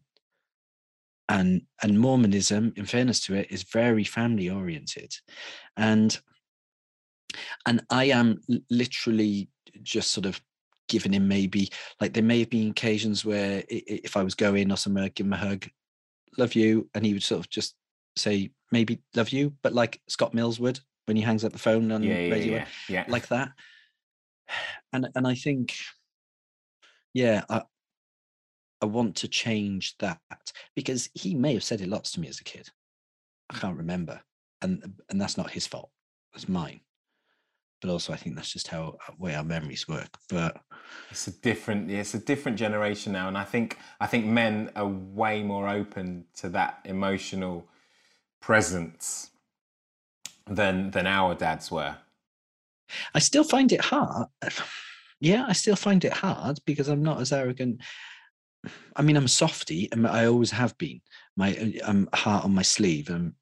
[1.28, 5.14] and and mormonism in fairness to it is very family oriented
[5.76, 6.20] and
[7.66, 9.48] and i am literally
[9.82, 10.40] just sort of
[10.88, 11.70] giving him maybe
[12.00, 15.26] like there may have been occasions where if I was going or somewhere, I'd give
[15.26, 15.66] him a hug,
[16.36, 17.74] love you, and he would sort of just
[18.16, 21.90] say maybe love you, but like Scott Mills would when he hangs up the phone
[21.92, 23.04] on yeah, yeah, radio, yeah, yeah.
[23.08, 23.50] like that.
[24.92, 25.74] And and I think,
[27.14, 27.62] yeah, I
[28.80, 30.20] I want to change that
[30.76, 32.68] because he may have said it lots to me as a kid.
[33.50, 34.20] I can't remember,
[34.62, 35.90] and and that's not his fault.
[36.32, 36.80] It's mine
[37.84, 40.08] but also I think that's just how way our memories work.
[40.30, 40.56] But
[41.10, 44.88] it's a different, it's a different generation now, and I think I think men are
[44.88, 47.68] way more open to that emotional
[48.40, 49.30] presence
[50.46, 51.96] than than our dads were.
[53.14, 54.28] I still find it hard.
[55.20, 57.82] Yeah, I still find it hard because I'm not as arrogant.
[58.96, 61.02] I mean, I'm a softy, and I always have been.
[61.36, 63.34] My I'm heart on my sleeve, and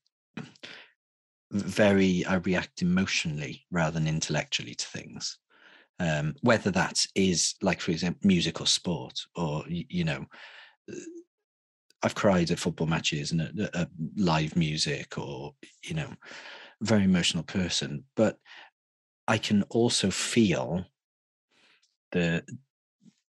[1.52, 5.38] very I react emotionally rather than intellectually to things.
[5.98, 10.24] Um, whether that is like, for example, music or sport, or you know,
[10.90, 10.96] uh,
[12.02, 16.08] I've cried at football matches and at, at live music, or you know,
[16.80, 18.04] very emotional person.
[18.16, 18.38] But
[19.28, 20.84] I can also feel
[22.10, 22.42] the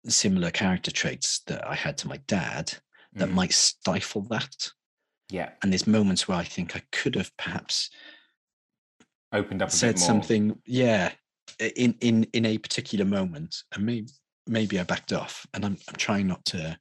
[0.07, 2.73] similar character traits that I had to my dad
[3.15, 3.35] that mm.
[3.35, 4.71] might stifle that.
[5.31, 5.51] Yeah.
[5.63, 7.91] And there's moments where I think I could have perhaps
[9.33, 11.13] opened up said something, yeah,
[11.77, 14.09] in in in a particular moment, and maybe
[14.47, 15.47] maybe I backed off.
[15.55, 16.79] And I'm I'm trying not to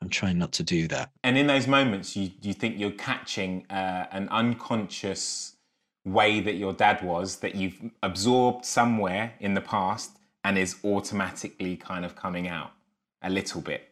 [0.00, 1.10] I'm trying not to do that.
[1.22, 5.56] And in those moments, you you think you're catching uh, an unconscious
[6.04, 11.76] way that your dad was that you've absorbed somewhere in the past and is automatically
[11.76, 12.72] kind of coming out
[13.22, 13.88] a little bit.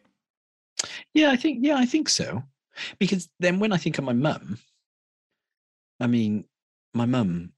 [1.13, 2.43] Yeah, I think yeah, I think so.
[2.99, 4.57] Because then when I think of my mum,
[5.99, 6.45] I mean,
[6.93, 7.53] my mum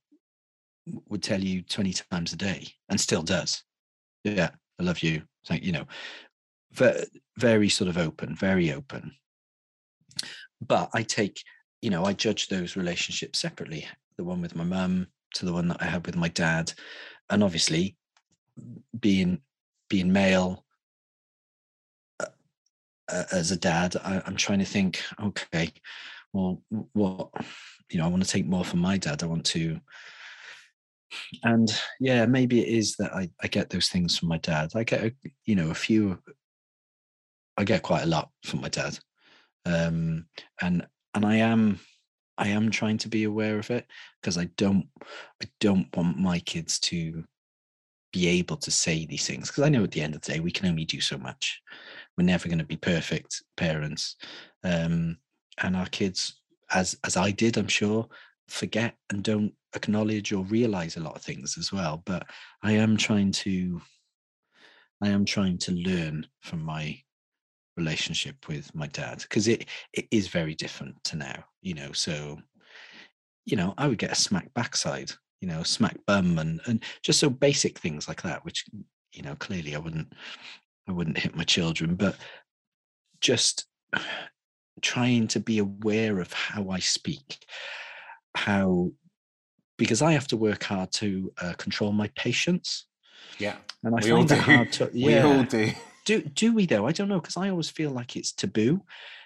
[1.07, 3.63] would tell you 20 times a day and still does.
[4.23, 4.49] Yeah,
[4.79, 5.23] I love you.
[5.47, 5.85] Thank you know,
[7.37, 9.13] very, sort of open, very open.
[10.65, 11.41] But I take,
[11.81, 13.87] you know, I judge those relationships separately.
[14.17, 16.71] The one with my mum to the one that I had with my dad,
[17.29, 17.97] and obviously,
[18.99, 19.41] being
[19.89, 20.62] being male
[23.11, 25.01] uh, as a dad, I, I'm trying to think.
[25.21, 25.71] Okay,
[26.31, 26.61] well,
[26.93, 27.29] what
[27.91, 29.23] you know, I want to take more from my dad.
[29.23, 29.79] I want to
[31.43, 34.83] and yeah maybe it is that I, I get those things from my dad i
[34.83, 35.13] get a,
[35.45, 36.19] you know a few
[37.57, 38.97] i get quite a lot from my dad
[39.65, 40.25] um
[40.61, 41.79] and and i am
[42.37, 43.85] i am trying to be aware of it
[44.21, 44.87] because i don't
[45.41, 47.23] i don't want my kids to
[48.11, 50.39] be able to say these things because i know at the end of the day
[50.39, 51.61] we can only do so much
[52.17, 54.15] we're never going to be perfect parents.
[54.63, 55.17] Um
[55.61, 58.07] and our kids as as i did i'm sure
[58.47, 62.01] forget and don't acknowledge or realize a lot of things as well.
[62.05, 62.25] But
[62.63, 63.81] i am trying to
[65.01, 66.99] i am trying to learn from my
[67.77, 71.91] relationship with my dad because it it is very different to now you know?
[71.91, 72.39] So
[73.45, 77.19] you know i would get a smack backside you know smack bum and and just
[77.19, 78.65] so basic things like that which
[79.11, 80.13] you know clearly i wouldn't
[80.87, 82.15] i wouldn't hit my children but
[83.21, 83.65] just
[84.81, 87.45] trying to be aware of how i speak
[88.35, 88.91] how
[89.77, 92.85] because I have to work hard to uh, control my patience.
[93.39, 94.89] Yeah, and I we find it hard to.
[94.93, 95.71] Yeah, we all do.
[96.05, 96.87] Do do we though?
[96.87, 98.81] I don't know because I always feel like it's taboo.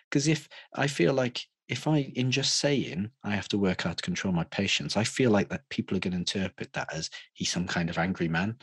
[0.10, 3.98] Because if I feel like if I, in just saying, I have to work hard
[3.98, 7.10] to control my patience, I feel like that people are going to interpret that as
[7.34, 8.56] he's some kind of angry man,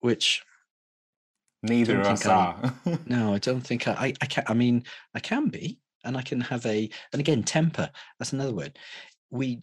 [0.00, 0.42] which
[1.62, 2.74] neither of us are.
[3.06, 4.44] no, I don't think I, I, I can.
[4.46, 7.90] I mean, I can be, and I can have a, and again, temper.
[8.18, 8.78] That's another word
[9.30, 9.60] we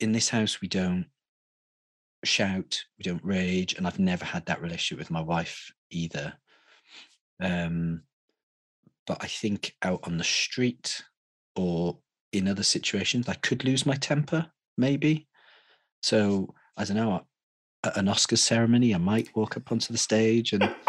[0.00, 1.06] in this house we don't
[2.24, 6.32] shout we don't rage and i've never had that relationship with my wife either
[7.40, 8.02] um
[9.06, 11.02] but i think out on the street
[11.54, 11.98] or
[12.32, 15.28] in other situations i could lose my temper maybe
[16.02, 17.24] so i don't know
[17.84, 20.74] at an oscars ceremony i might walk up onto the stage and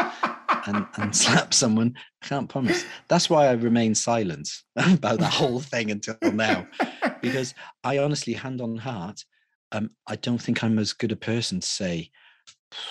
[0.68, 5.60] and, and slap someone i can't promise that's why i remain silent about the whole
[5.72, 6.68] thing until now
[7.22, 7.54] because
[7.84, 9.24] I honestly, hand on heart,
[9.72, 12.12] um, I don't think I'm as good a person to say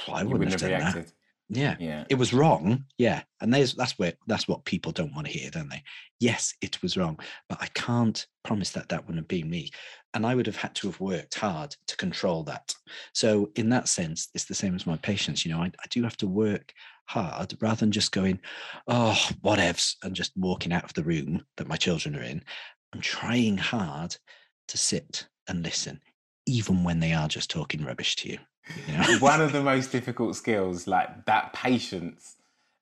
[0.09, 1.07] I wouldn't, wouldn't have, have, done reacted.
[1.07, 1.13] that.
[1.49, 1.77] Yeah.
[1.79, 2.85] yeah, it was wrong.
[2.99, 5.85] Yeah, and there's that's where that's what people don't want to hear, don't they?
[6.19, 9.71] Yes, it was wrong, but I can't promise that that wouldn't have been me,
[10.13, 12.75] and I would have had to have worked hard to control that.
[13.15, 15.45] So in that sense, it's the same as my patience.
[15.47, 16.73] You know, I, I do have to work
[17.07, 18.41] hard rather than just going,
[18.89, 22.43] oh, whatevs, and just walking out of the room that my children are in.
[22.93, 24.17] I'm trying hard
[24.69, 26.01] to sit and listen,
[26.47, 28.39] even when they are just talking rubbish to you.
[28.87, 29.05] You know?
[29.21, 32.35] one of the most difficult skills, like that patience.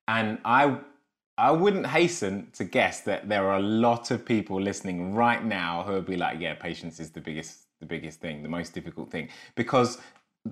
[0.09, 0.79] And I
[1.37, 5.83] I wouldn't hasten to guess that there are a lot of people listening right now
[5.83, 9.11] who would be like, yeah, patience is the biggest the biggest thing, the most difficult
[9.11, 9.29] thing.
[9.57, 9.99] Because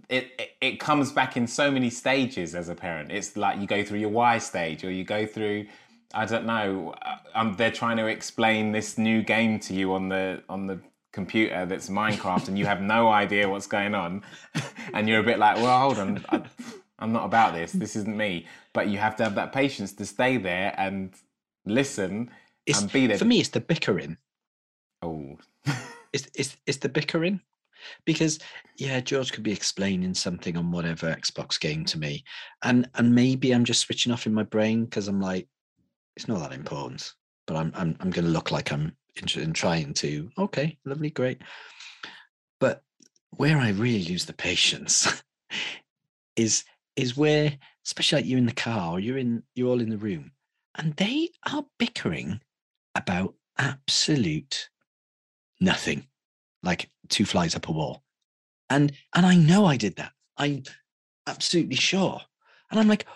[0.09, 3.12] it, it, comes back in so many stages as a parent.
[3.12, 5.66] It's like you go through your why stage or you go through
[6.14, 6.95] I don't know.
[7.03, 10.80] uh, Um, they're trying to explain this new game to you on the on the
[11.12, 14.22] computer that's Minecraft, and you have no idea what's going on,
[14.95, 16.43] and you're a bit like, "Well, hold on, I,
[16.99, 17.72] I'm not about this.
[17.72, 21.12] This isn't me." But you have to have that patience to stay there and
[21.66, 22.30] listen
[22.66, 23.18] It's, and be there.
[23.18, 24.18] for me, it's the bickering.
[25.03, 25.38] oh,
[26.12, 27.40] It's, it's, it's the bickering.
[28.05, 28.39] Because,
[28.78, 32.24] yeah, George could be explaining something on whatever Xbox game to me.
[32.62, 35.49] And and maybe I'm just switching off in my brain because I'm like,
[36.16, 37.12] it's not that important.
[37.47, 41.43] But I'm I'm I'm gonna look like I'm interested in trying to, okay, lovely, great.
[42.61, 42.83] But
[43.30, 45.22] where I really lose the patience
[46.37, 46.64] is
[46.97, 47.57] is where,
[47.87, 50.33] especially like you're in the car or you're in you're all in the room,
[50.76, 52.41] and they are bickering
[52.95, 54.68] about absolute
[55.61, 56.07] nothing,
[56.62, 58.02] like two flies up a wall.
[58.68, 60.12] And and I know I did that.
[60.36, 60.64] I'm
[61.26, 62.20] absolutely sure.
[62.70, 63.06] And I'm like?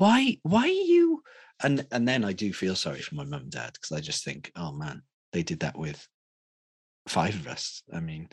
[0.00, 0.38] Why?
[0.44, 1.22] Why are you?
[1.62, 4.24] And and then I do feel sorry for my mum and dad because I just
[4.24, 6.08] think, oh man, they did that with
[7.06, 7.82] five of us.
[7.92, 8.28] I mean,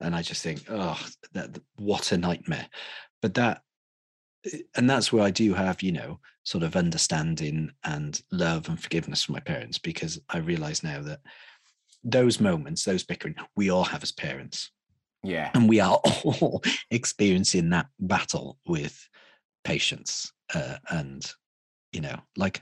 [0.00, 1.00] and I just think, oh,
[1.32, 2.66] that what a nightmare.
[3.20, 3.62] But that,
[4.52, 8.82] eh, and that's where I do have, you know, sort of understanding and love and
[8.82, 11.20] forgiveness for my parents because I realize now that
[12.04, 14.70] those moments, those bickering, we all have as parents,
[15.22, 19.08] yeah, and we are all experiencing that battle with
[19.64, 20.32] patience.
[20.54, 21.30] Uh, and
[21.92, 22.60] you know, like,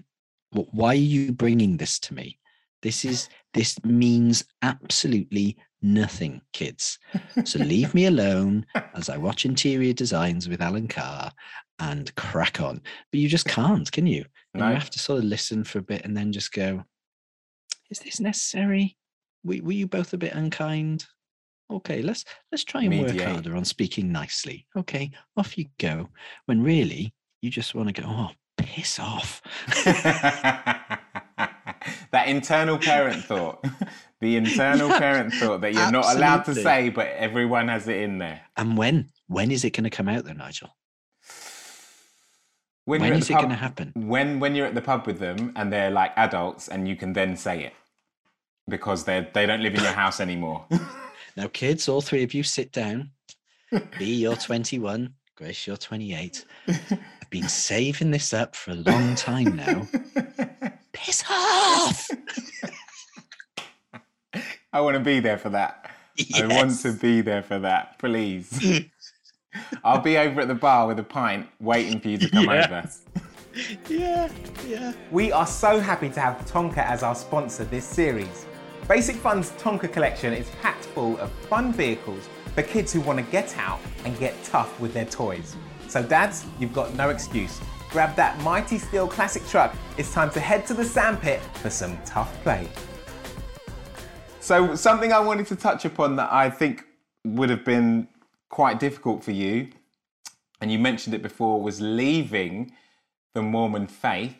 [0.53, 2.39] wh- why are you bringing this to me?
[2.83, 6.99] This is this means absolutely nothing, kids.
[7.45, 11.33] So leave me alone as I watch interior designs with Alan Carr
[11.79, 12.81] and crack on.
[13.11, 14.25] But you just can't, can you?
[14.55, 14.69] No.
[14.69, 16.85] you have to sort of listen for a bit and then just go,
[17.91, 18.97] is this necessary?
[19.45, 21.07] Were, were you both a bit unkind?
[21.71, 24.67] Okay, let's let's try and work harder on speaking nicely.
[24.77, 26.09] Okay, off you go.
[26.47, 29.41] When really you just want to go, oh, piss off.
[32.11, 33.65] that internal parent thought,
[34.21, 38.19] the internal parent thought that you're not allowed to say, but everyone has it in
[38.19, 38.43] there.
[38.57, 39.11] And when?
[39.29, 40.77] When is it going to come out though, Nigel?
[42.85, 43.93] When, When is the it pub- gonna happen?
[43.95, 47.13] When when you're at the pub with them and they're like adults, and you can
[47.13, 47.75] then say it
[48.71, 50.65] because they they don't live in your house anymore.
[51.37, 53.13] Now, kids, all three of you sit down.
[53.99, 55.15] B, you're 21.
[55.37, 56.45] Grace, you're 28.
[56.69, 59.87] I've been saving this up for a long time now.
[60.93, 62.11] Piss off!
[64.73, 65.89] I want to be there for that.
[66.35, 68.83] I want to be there for that, please.
[69.85, 72.67] I'll be over at the bar with a pint waiting for you to come Yeah.
[72.67, 72.91] over.
[73.89, 74.29] Yeah,
[74.67, 74.93] yeah.
[75.13, 78.47] We are so happy to have Tonka as our sponsor this series.
[78.91, 83.25] Basic Fun's Tonka collection is packed full of fun vehicles for kids who want to
[83.31, 85.55] get out and get tough with their toys.
[85.87, 87.61] So, dads, you've got no excuse.
[87.91, 89.77] Grab that mighty steel classic truck.
[89.97, 92.69] It's time to head to the sandpit for some tough play.
[94.41, 96.85] So, something I wanted to touch upon that I think
[97.25, 98.09] would have been
[98.49, 99.69] quite difficult for you,
[100.61, 102.73] and you mentioned it before, was leaving
[103.35, 104.35] the Mormon faith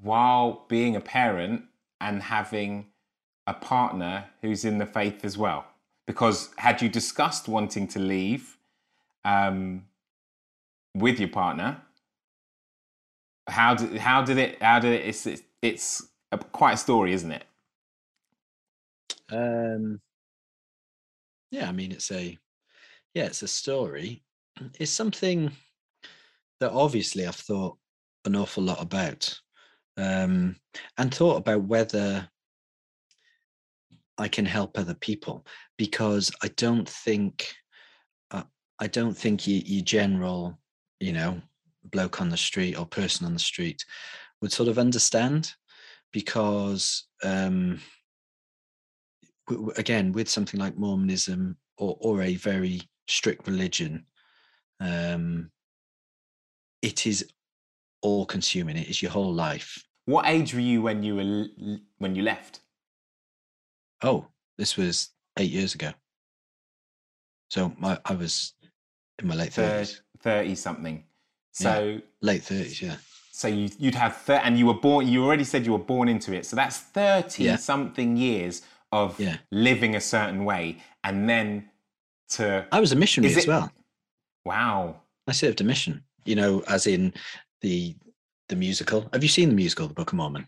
[0.00, 1.64] while being a parent
[2.00, 2.86] and having
[3.46, 5.66] a partner who's in the faith as well.
[6.06, 8.58] Because had you discussed wanting to leave
[9.24, 9.84] um,
[10.94, 11.80] with your partner,
[13.48, 15.26] how did how did it how did it it's
[15.62, 17.44] it's, a, quite a story, isn't it?
[19.32, 20.00] Um,
[21.50, 22.38] yeah, I mean, it's a,
[23.14, 24.22] yeah, it's a story.
[24.78, 25.52] It's something
[26.60, 27.78] that obviously I've thought
[28.26, 29.40] an awful lot about,
[29.96, 30.56] um,
[30.98, 32.28] and thought about whether
[34.18, 35.44] I can help other people
[35.76, 37.52] because I don't think,
[38.30, 38.44] uh,
[38.78, 40.58] I don't think you, you general,
[41.00, 41.40] you know,
[41.84, 43.84] bloke on the street or person on the street
[44.40, 45.52] would sort of understand
[46.12, 47.80] because um
[49.76, 54.06] again with something like mormonism or, or a very strict religion
[54.80, 55.50] um
[56.80, 57.26] it is
[58.00, 61.46] all consuming it is your whole life What age were you when you were
[61.98, 62.60] when you left?
[64.04, 64.26] Oh
[64.58, 65.90] this was eight years ago
[67.50, 68.54] so my i was
[69.20, 71.04] in my late 30s Thirty something.
[71.52, 72.96] So late 30s yeah
[73.32, 76.08] So you, you'd have, thir- and you were born, you already said you were born
[76.08, 76.46] into it.
[76.46, 77.56] So that's 30 Yeah.
[77.56, 79.36] something years of Yeah.
[79.50, 80.64] living a certain way.
[81.02, 81.68] And then
[82.36, 83.70] to, i was a missionary Is as well
[84.46, 85.02] Wow.
[85.26, 87.12] I served a mission, you know, as in
[87.60, 87.96] the
[88.48, 89.08] the musical.
[89.12, 90.46] Have you seen the musical, The Book of Mormon?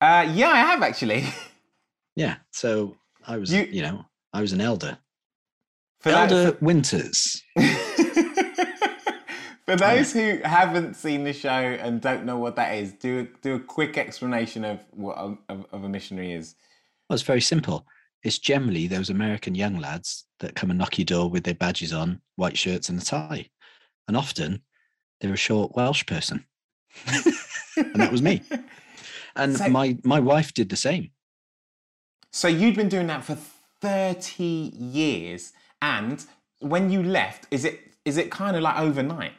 [0.00, 1.24] Uh, yeah, I have actually.
[2.18, 2.36] Yeah.
[2.50, 2.96] So
[3.26, 4.98] I was, You- you, know, I was an elder.
[6.00, 7.42] For that- elder Winters.
[9.66, 13.24] For those who haven't seen the show and don't know what that is, do a,
[13.42, 16.54] do a quick explanation of what a, of, of a missionary is.
[17.08, 17.86] Well, it's very simple.
[18.22, 21.92] It's generally those American young lads that come and knock your door with their badges
[21.92, 23.50] on, white shirts and a tie.
[24.08, 24.62] And often
[25.20, 26.46] they're a short Welsh person.
[27.76, 28.42] and that was me.
[29.36, 31.10] And So- my my wife did the same.
[32.32, 33.36] So you'd been doing that for
[33.80, 35.52] thirty years,
[35.82, 36.24] and
[36.60, 39.32] when you left, is it is it kind of like overnight?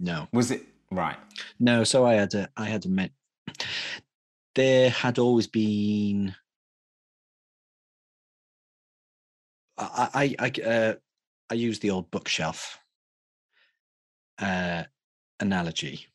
[0.00, 0.28] No.
[0.32, 1.16] Was it right?
[1.58, 3.10] No, so I had a I had a met
[4.54, 6.34] there had always been
[9.78, 10.94] I I I, uh,
[11.50, 12.78] I use the old bookshelf
[14.40, 14.84] uh,
[15.38, 16.06] analogy,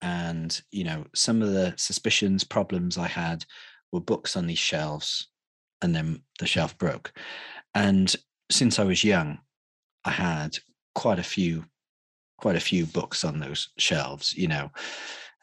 [0.00, 3.44] and you know some of the suspicions, problems I had
[3.92, 5.28] were books on these shelves,
[5.82, 7.12] and then the shelf broke,
[7.74, 8.14] and
[8.50, 9.38] since I was young,
[10.04, 10.58] I had
[10.94, 11.64] quite a few
[12.38, 14.70] quite a few books on those shelves, you know,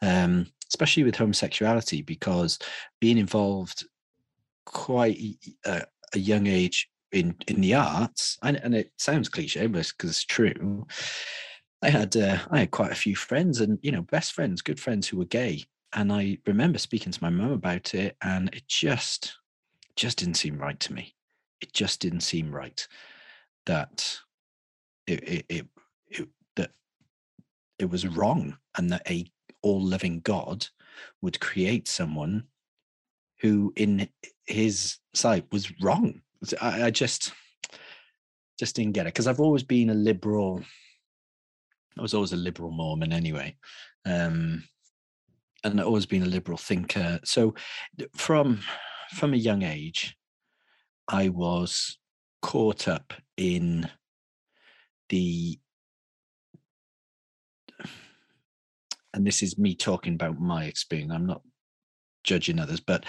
[0.02, 2.58] um, especially with homosexuality, because
[3.00, 3.86] being involved
[4.66, 5.16] quite
[5.64, 5.82] a,
[6.14, 10.24] a young age in in the arts, and, and it sounds cliche, but because it's
[10.24, 10.86] true.
[11.80, 14.80] I had uh, I had quite a few friends, and you know, best friends, good
[14.80, 15.64] friends who were gay,
[15.94, 19.36] and I remember speaking to my mum about it, and it just
[19.96, 21.14] just didn't seem right to me.
[21.60, 22.86] It just didn't seem right
[23.66, 24.18] that
[25.06, 25.66] it it, it,
[26.08, 26.70] it that
[27.78, 29.30] it was wrong and that a
[29.62, 30.66] all living god
[31.22, 32.44] would create someone
[33.40, 34.08] who in
[34.46, 36.20] his sight was wrong
[36.60, 37.32] i, I just
[38.58, 40.62] just didn't get it because i've always been a liberal
[41.98, 43.54] i was always a liberal mormon anyway
[44.06, 44.64] um
[45.64, 47.20] and always been a liberal thinker.
[47.24, 47.54] So
[48.14, 48.60] from
[49.10, 50.16] from a young age
[51.08, 51.98] i was
[52.42, 53.88] caught up in
[55.08, 55.58] the
[59.14, 61.42] and this is me talking about my experience i'm not
[62.22, 63.04] judging others but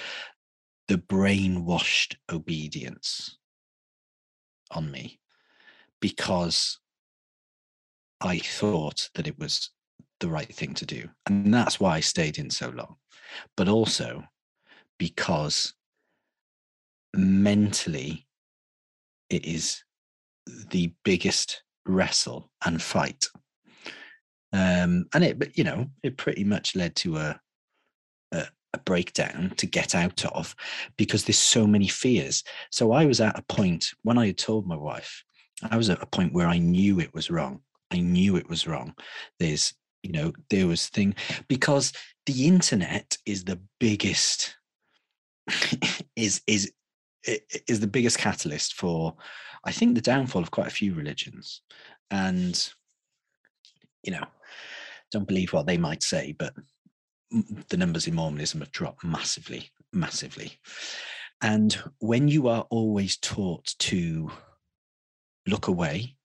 [0.88, 3.38] the brainwashed obedience
[4.72, 5.20] on me
[6.00, 6.80] because
[8.22, 9.72] i thought that it was
[10.20, 12.96] the right thing to do and that's why i stayed in so long.
[13.56, 14.24] But also
[14.98, 15.74] because
[17.16, 18.28] mentally
[19.30, 19.84] it is
[20.70, 23.26] the biggest wrestle and fight.
[24.52, 27.40] Um and it but you know it pretty much led to a,
[28.32, 30.56] a a breakdown to get out of
[30.98, 32.44] because there's so many fears.
[32.72, 35.24] So i was at a point when i had told my wife
[35.72, 37.62] i was at a point where i knew it was wrong.
[37.92, 38.94] I knew it was wrong.
[39.40, 39.74] There's
[40.04, 41.16] you know there was thing
[41.48, 41.92] because
[42.26, 44.56] the internet is the biggest
[46.16, 46.72] is is
[47.68, 49.16] is the biggest catalyst for
[49.66, 51.62] i think the downfall of quite a few religions.
[52.12, 52.74] And
[54.04, 54.26] you know
[55.12, 56.54] don't believe what they might say but
[57.70, 60.54] the numbers in mormonism have dropped massively massively.
[61.42, 64.32] And when you are always taught to
[65.48, 66.16] look away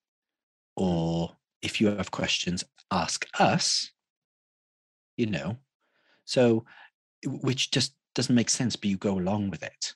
[0.76, 3.90] or if you have questions ask us
[5.16, 5.56] you know?
[6.24, 6.64] So
[7.24, 9.94] which just doesn't make sense but you go along with it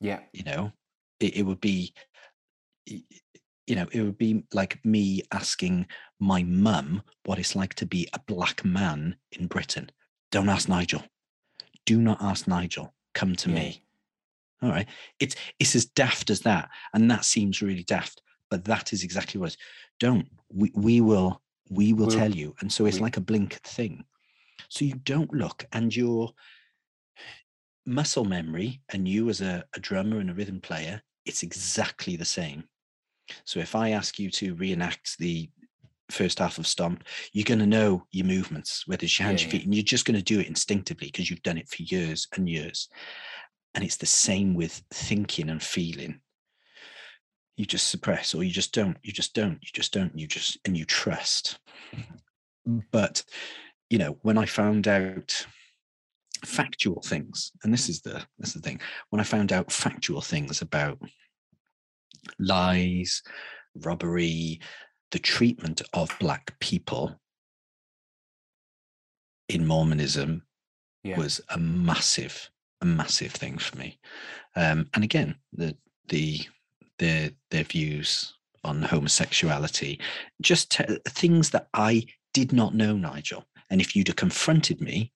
[0.00, 0.20] Yeah.
[0.32, 0.72] you know?
[1.20, 1.94] It, it would be
[2.86, 5.86] you know it would be like me asking
[6.20, 9.90] my mum what it's like to be a black man in britain.
[10.30, 11.02] Don't ask nigel.
[11.86, 12.92] Do not ask nigel.
[13.14, 13.54] Come to Yeah.
[13.54, 13.82] me
[14.62, 14.88] all right?
[15.20, 19.40] It's it's as daft as that and that seems really daft but that is exactly
[19.40, 19.58] what it is
[20.00, 20.28] don't.
[20.52, 21.40] We, we will
[21.70, 22.54] we will We'll- tell you.
[22.60, 24.04] And so it's we- like a blink thing.
[24.68, 26.30] So you don't look and your
[27.86, 32.24] muscle memory and you as a, a drummer and a rhythm player it's exactly the
[32.24, 32.64] same.
[33.44, 35.48] So if i ask you to reenact the
[36.10, 39.46] first half of stomp you're going to know your movements whether it's your hands Yeah,
[39.46, 41.82] your feet and you're just going to do it instinctively because you've done it for
[41.82, 42.88] years and years.
[43.74, 46.20] And it's the same with thinking and feeling
[47.56, 50.58] you just suppress or you just don't you just don't you just don't you just
[50.64, 51.58] and you trust
[52.90, 53.22] but
[53.90, 55.46] you know when i found out
[56.44, 58.80] factual things and this is the this is the thing
[59.10, 60.98] when i found out factual things about
[62.38, 63.22] lies
[63.82, 64.60] robbery
[65.12, 67.18] the treatment of black people
[69.48, 70.42] in mormonism
[71.02, 71.18] Yeah.
[71.18, 72.50] was a massive
[72.80, 73.98] a massive thing for me
[74.56, 75.76] um and again the
[76.08, 76.40] the
[76.98, 78.34] their their views
[78.64, 80.00] on homosexuality,
[80.40, 83.44] just t- things that I did not know, Nigel.
[83.70, 85.12] And if you'd have confronted me,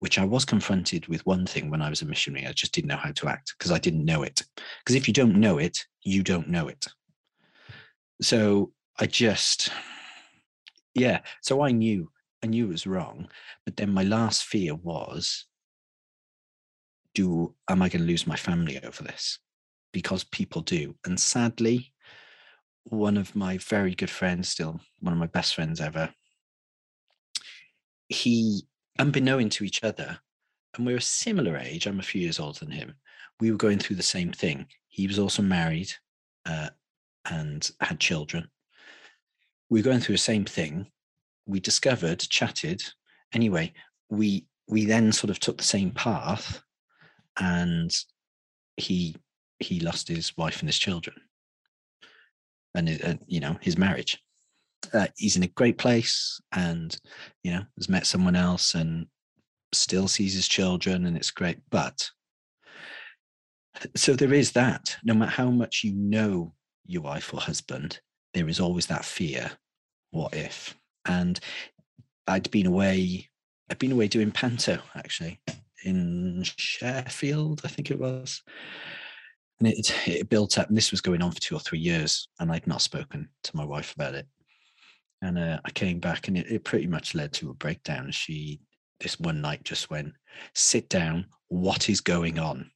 [0.00, 2.88] which I was confronted with one thing when I was a missionary, I just didn't
[2.88, 4.42] know how to act because I didn't know it.
[4.84, 6.86] Because if you don't know it, you don't know it.
[8.22, 9.70] So I just,
[10.94, 11.20] yeah.
[11.42, 12.10] So I knew,
[12.42, 13.28] I knew it was wrong.
[13.64, 15.46] But then my last fear was,
[17.14, 19.38] do am I going to lose my family over this?
[19.92, 20.94] Because people do.
[21.04, 21.92] And sadly,
[22.84, 26.12] one of my very good friends, still one of my best friends ever,
[28.08, 28.62] he,
[28.98, 30.18] unbeknown to each other,
[30.76, 32.94] and we're a similar age, I'm a few years older than him,
[33.40, 34.66] we were going through the same thing.
[34.88, 35.92] He was also married
[36.46, 36.70] uh,
[37.30, 38.48] and had children.
[39.70, 40.90] We were going through the same thing.
[41.46, 42.82] We discovered, chatted.
[43.32, 43.72] Anyway,
[44.10, 46.62] we we then sort of took the same path,
[47.38, 47.94] and
[48.76, 49.16] he
[49.60, 51.16] he lost his wife and his children,
[52.74, 54.22] and uh, you know his marriage.
[54.94, 56.98] Uh, he's in a great place, and
[57.42, 59.06] you know has met someone else, and
[59.72, 61.58] still sees his children, and it's great.
[61.70, 62.10] But
[63.96, 64.96] so there is that.
[65.04, 66.54] No matter how much you know
[66.86, 68.00] your wife or husband,
[68.34, 69.50] there is always that fear.
[70.10, 70.74] What if?
[71.06, 71.38] And
[72.26, 73.28] I'd been away.
[73.70, 75.40] I'd been away doing panto actually
[75.84, 78.42] in Sheffield, I think it was.
[79.60, 82.28] And it, it built up, and this was going on for two or three years,
[82.38, 84.26] and I'd not spoken to my wife about it.
[85.20, 88.10] And uh, I came back, and it, it pretty much led to a breakdown.
[88.12, 88.60] She,
[89.00, 90.12] this one night, just went,
[90.54, 91.26] "Sit down.
[91.48, 92.70] What is going on?"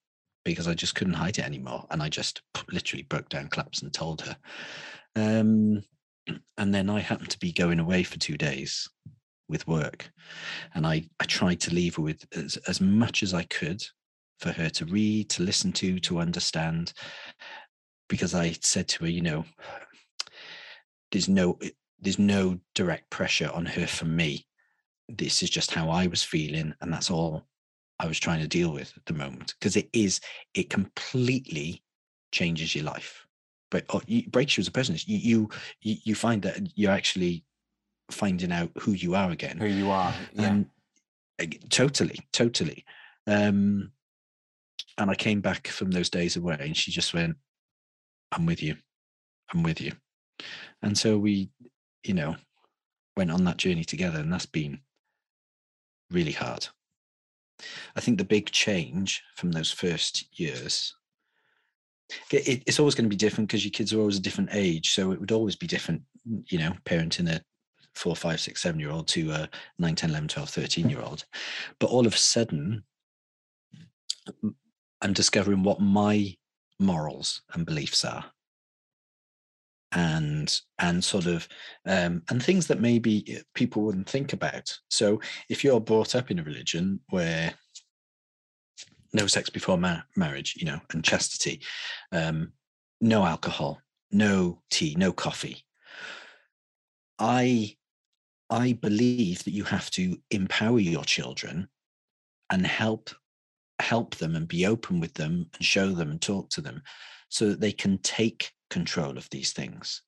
[0.44, 3.92] Because I just couldn't hide it anymore, and I just literally broke down, collapsed, and
[3.92, 4.36] told her.
[5.14, 5.84] Um,
[6.56, 8.88] and then I happened to be going away for two days
[9.48, 10.10] with work,
[10.74, 13.84] and I I tried to leave her with as, as much as I could
[14.42, 16.92] for her to read, to listen to, to understand,
[18.08, 19.44] because I said to her, you know,
[21.12, 21.58] there's no
[22.00, 24.44] there's no direct pressure on her from me.
[25.08, 27.46] This is just how I was feeling, and that's all
[28.00, 29.54] I was trying to deal with at the moment.
[29.58, 30.20] Because it is,
[30.54, 31.82] it completely
[32.32, 33.26] changes your life.
[33.70, 34.96] But oh, you, breaks you as a person.
[35.06, 35.48] You,
[35.80, 37.44] you you find that you're actually
[38.10, 39.58] finding out who you are again.
[39.58, 40.12] Who you are.
[40.34, 40.46] Yeah.
[40.46, 42.84] And totally, totally.
[43.26, 43.92] Um,
[44.98, 47.36] and I came back from those days away, and she just went,
[48.32, 48.76] "I'm with you.
[49.52, 49.92] I'm with you."
[50.82, 51.50] And so we
[52.04, 52.36] you know,
[53.16, 54.80] went on that journey together, and that's been
[56.10, 56.66] really hard.
[57.94, 60.94] I think the big change from those first years,
[62.30, 64.90] it, it's always going to be different because your kids are always a different age.
[64.90, 67.40] So it would always be different, mm, you know, parenting a
[67.94, 71.24] four, five, six, seven year old to a 9, 10, 11, 12, 13 year old.
[71.78, 72.82] But all of a sudden,
[75.02, 76.34] I'm discovering what my
[76.78, 78.24] morals and beliefs are
[79.92, 81.46] and and sort of
[81.86, 84.78] um, and things that maybe eh, people wouldn't think about.
[84.88, 87.52] So if you're brought up in a religion where
[89.12, 91.60] no sex before ma- marriage, you know, and chastity,
[92.12, 92.52] um,
[93.00, 93.80] no alcohol,
[94.10, 95.62] no tea, no coffee.
[97.18, 97.76] I
[98.48, 101.68] I believe that you have to empower your children
[102.50, 103.10] and help
[103.78, 106.82] help them and be open with them and show them and talk to them
[107.28, 110.02] so that they can take control of these things.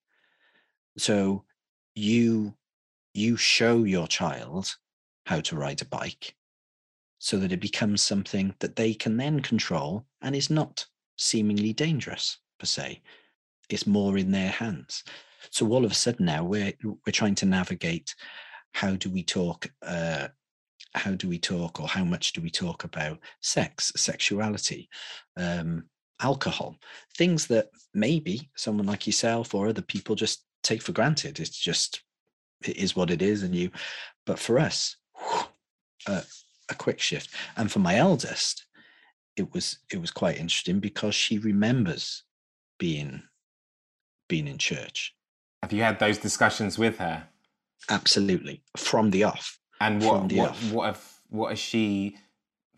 [0.98, 1.44] So
[1.94, 2.54] you
[3.14, 4.74] you show your child
[5.26, 6.34] how to ride a bike
[7.18, 10.84] so that it becomes something that they can then control and is not
[11.16, 13.00] seemingly dangerous per se.
[13.70, 15.04] It's more in their hands.
[15.50, 18.14] So all of a sudden now we're we're trying to navigate
[18.72, 20.28] how do we talk uh,
[20.94, 24.88] how do we talk or how much do we talk about sex, sexuality,
[25.36, 25.84] um,
[26.20, 26.76] alcohol,
[27.16, 31.40] things that maybe someone like yourself or other people just take for granted.
[31.40, 32.02] It's just,
[32.64, 33.42] it is what it is.
[33.42, 33.70] And you,
[34.24, 35.46] but for us, whew,
[36.06, 36.22] uh,
[36.70, 37.30] a quick shift.
[37.56, 38.66] And for my eldest,
[39.36, 42.22] it was, it was quite interesting because she remembers
[42.78, 43.22] being,
[44.28, 45.14] being in church.
[45.62, 47.26] Have you had those discussions with her?
[47.90, 48.62] Absolutely.
[48.76, 49.58] From the off.
[49.80, 52.16] And what, what, what have, what has she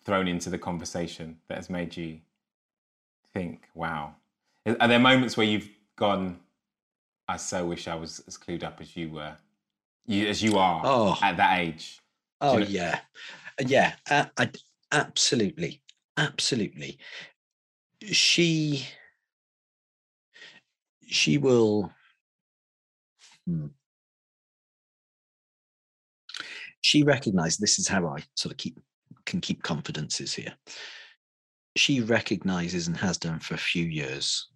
[0.05, 2.21] thrown into the conversation that has made you
[3.35, 4.15] think, wow.
[4.81, 6.39] Are there moments where you've gone,
[7.29, 9.37] I so wish I was as clued up as you were,
[10.07, 11.19] you, as you are oh.
[11.23, 12.01] at that age?
[12.41, 12.67] Oh, you know?
[12.71, 13.01] yeah.
[13.67, 14.51] Yeah, uh, I,
[14.93, 15.81] absolutely.
[16.17, 16.99] Absolutely.
[18.03, 18.87] She,
[21.07, 21.93] she will,
[23.47, 23.67] hmm.
[26.87, 28.79] She recognized this is how I sort of keep
[29.25, 30.55] can keep confidences here
[31.77, 34.49] she recognizes and has done for a few years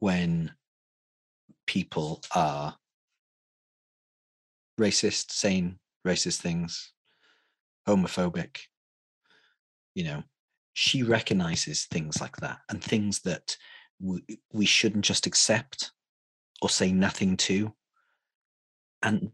[0.00, 0.52] when
[1.66, 2.76] people are
[4.80, 6.92] racist, saying racist things,
[7.88, 8.58] homophobic,
[9.94, 10.22] you know,
[10.74, 13.56] she recognizes things like that and things that
[14.00, 14.20] we,
[14.52, 15.92] we shouldn't just accept
[16.60, 17.72] or say nothing to.
[19.02, 19.30] And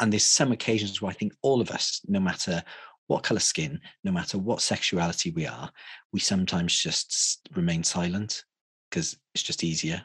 [0.00, 2.62] and there's some occasions where I think all of us, no matter
[3.06, 5.70] what color skin, no matter what sexuality we are,
[6.12, 8.44] we sometimes just remain silent
[8.88, 10.02] because it's just easier.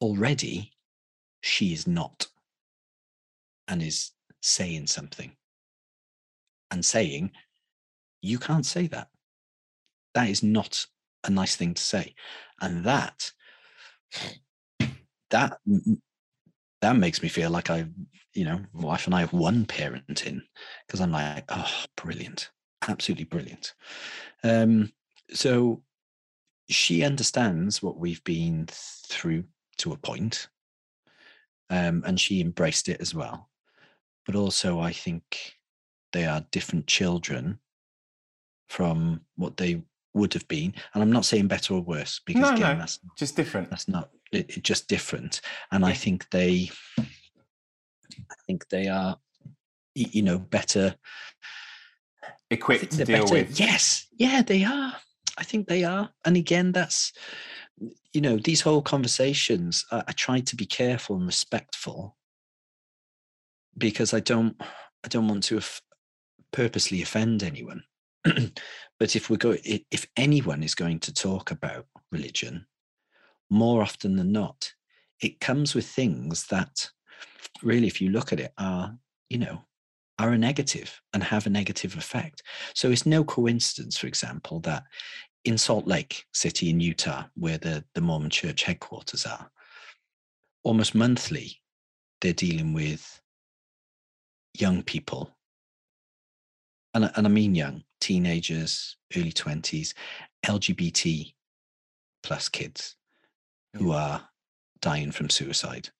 [0.00, 0.72] Already,
[1.42, 2.26] she is not
[3.66, 5.32] and is saying something
[6.70, 7.32] and saying,
[8.22, 9.08] You can't say that.
[10.14, 10.86] That is not
[11.24, 12.14] a nice thing to say.
[12.60, 13.30] And that,
[15.30, 15.58] that,
[16.80, 17.86] that makes me feel like I,
[18.34, 20.42] you know, wife and I have one parent in
[20.86, 22.50] because I'm like, oh, brilliant,
[22.88, 23.74] absolutely brilliant.
[24.44, 24.92] Um,
[25.32, 25.82] so
[26.68, 29.44] she understands what we've been through
[29.78, 30.48] to a point,
[31.70, 33.48] um, and she embraced it as well.
[34.26, 35.54] But also, I think
[36.12, 37.58] they are different children
[38.68, 39.82] from what they
[40.18, 40.74] would have been.
[40.92, 43.70] And I'm not saying better or worse because No, again, no, that's just different.
[43.70, 45.40] that's not it, just different.
[45.72, 49.16] And I think they, I think they are,
[49.94, 50.94] you know, better.
[52.50, 53.32] Equipped to deal better.
[53.32, 53.58] with.
[53.60, 54.94] Yes, yeah, they are.
[55.36, 56.10] I think they are.
[56.24, 57.12] And again, that's,
[58.12, 59.84] you know, these whole conversations.
[59.92, 62.16] I, I try to be careful and respectful
[63.76, 64.56] because I don't,
[65.04, 65.60] I don't want to
[66.52, 67.82] purposely offend anyone.
[68.98, 72.66] but if we're going, if anyone is going to talk about religion,
[73.50, 74.72] more often than not,
[75.20, 76.88] it comes with things that
[77.62, 78.96] really, if you look at it, are,
[79.28, 79.62] you know,
[80.18, 82.42] are a negative and have a negative effect.
[82.74, 84.84] So it's no coincidence, for example, that
[85.44, 89.50] in Salt Lake City in Utah, where the, the Mormon church headquarters are,
[90.64, 91.60] almost monthly,
[92.20, 93.20] they're dealing with
[94.54, 95.30] young people.
[96.98, 99.94] And, I- and I mean young, teenagers, early 20s,
[100.44, 101.32] LGBT
[102.24, 102.96] plus kids
[103.76, 104.28] who are
[104.80, 105.90] dying from suicide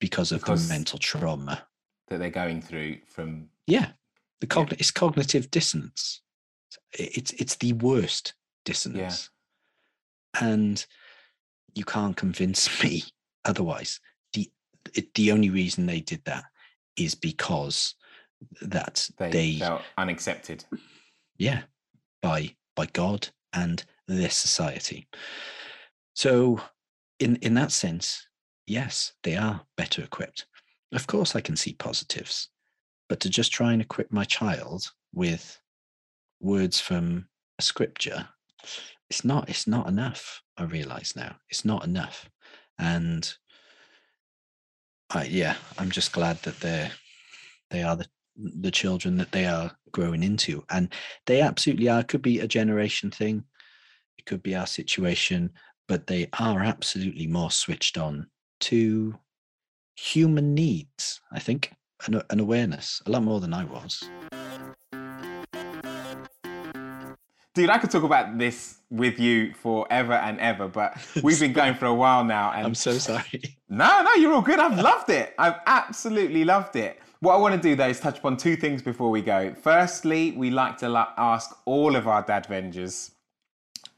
[0.00, 1.68] because of Because- the mental trauma.
[2.08, 3.92] that they're going through from Yeah,
[4.40, 6.22] the cogn- it's cognitive dissonance.
[6.92, 8.32] It's it's the worst
[8.64, 9.28] dissonance,
[10.40, 10.84] and
[11.74, 13.04] you can't convince me
[13.44, 14.00] otherwise.
[14.32, 14.50] the
[14.94, 16.44] it, The only reason they did that
[16.96, 17.94] is because
[18.60, 20.64] that they, they felt unaccepted.
[21.38, 21.62] yeah
[22.20, 25.06] by by god and this society.
[26.14, 26.60] So
[27.18, 28.26] in in that sense
[28.66, 30.46] yes they are better equipped.
[30.92, 32.48] Of course i can see positives
[33.08, 35.58] but to just try and equip my child with
[36.40, 37.28] words from
[37.58, 38.28] a scripture
[39.10, 41.36] it's not it's not enough i realize now.
[41.50, 42.28] It's not enough.
[42.78, 43.32] And
[45.10, 46.90] I, yeah i'm just glad that they're
[47.70, 50.92] they are the the children that they are growing into and
[51.26, 53.44] they absolutely are It could be a generation thing
[54.18, 55.50] it could be our situation
[55.88, 58.26] but they are absolutely more switched on
[58.60, 59.18] to
[59.96, 61.72] human needs i think
[62.06, 64.02] an, an awareness a lot more than i was
[67.54, 71.74] Dude, I could talk about this with you forever and ever, but we've been going
[71.74, 72.50] for a while now.
[72.50, 74.58] And i'm so sorry No, no, you're all good.
[74.58, 75.34] I've loved it.
[75.38, 76.98] I've absolutely loved it.
[77.22, 79.54] What I want to do though is touch upon two things before we go.
[79.54, 83.12] Firstly, we like to la- ask all of our Dadvengers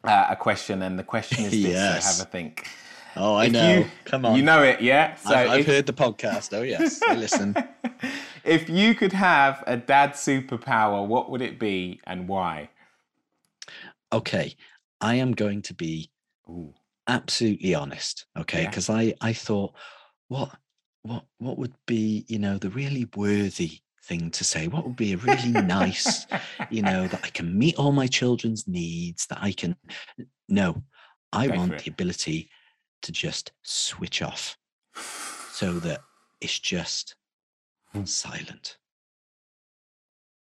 [0.04, 2.04] uh, a question, and the question is this: Yes.
[2.04, 2.68] so have a think.
[3.16, 5.14] oh i If know you- come on You know it, yeah.
[5.16, 7.54] So I've, I've if, heard the podcast oh yes i listen
[8.44, 12.68] if you could have a dad superpower, what would it be and why?
[14.12, 14.54] okay
[15.00, 16.10] i am going to be
[16.48, 16.74] Ooh.
[17.08, 18.68] absolutely honest okay Yeah.
[18.70, 19.72] because i i thought
[20.28, 20.50] what
[21.04, 24.68] what what would be you know the really worthy thing to say?
[24.68, 26.26] What would be a really nice
[26.70, 29.76] you know that i can meet all my children's needs that i can
[30.48, 30.82] no
[31.32, 32.50] i Go want the ability
[33.02, 34.58] to just switch off
[35.52, 36.00] so that
[36.40, 37.16] it's just
[38.04, 38.78] silent.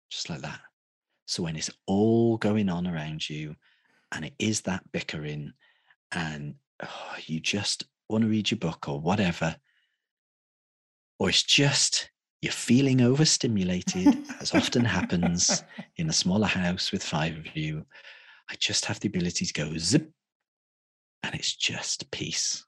[0.10, 0.62] Just like that.
[1.26, 3.56] So when it's all going on around you
[4.12, 5.54] and it is that bickering
[6.14, 9.56] and oh, you just want to read your book or whatever,
[11.20, 12.10] or it's just
[12.42, 15.64] you're feeling overstimulated, as often happens
[15.98, 17.86] in a smaller house with five of you.
[18.50, 20.12] I just have the ability to go zip
[21.24, 22.64] and it's just peace.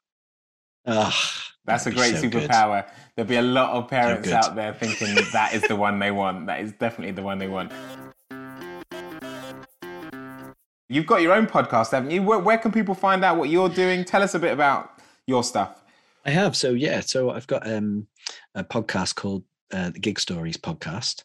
[0.88, 2.50] Ah, That's a great so good.
[2.50, 2.90] superpower.
[3.16, 4.34] There'll be a lot of parents good.
[4.34, 6.48] out there thinking that is the one they want.
[6.48, 7.72] That is definitely the one they want.
[10.90, 12.24] You've got your own podcast, haven't you?
[12.24, 14.06] Where, where can people find out what you're doing?
[14.06, 14.92] Tell us a bit about
[15.28, 15.84] your stuff?
[16.28, 16.58] I have.
[16.58, 18.06] So yeah, so I've got um,
[18.54, 21.24] a podcast called uh, the Gig Stories Podcast,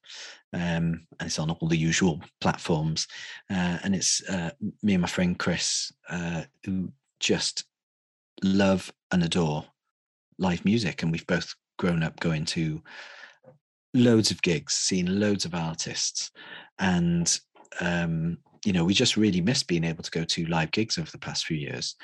[0.53, 3.09] um, and it's on all the usual platforms.
[3.50, 4.50] Uh, and it's uh,
[4.82, 7.64] me and my friend Chris uh, who just
[8.44, 9.64] love and adore
[10.38, 12.80] live music, and we've both grown up going to
[13.94, 16.30] loads of gigs, seeing loads of artists,
[16.78, 17.40] and
[17.80, 21.10] um, you know, we just really missed being able to go to live gigs over
[21.10, 21.96] the past few years.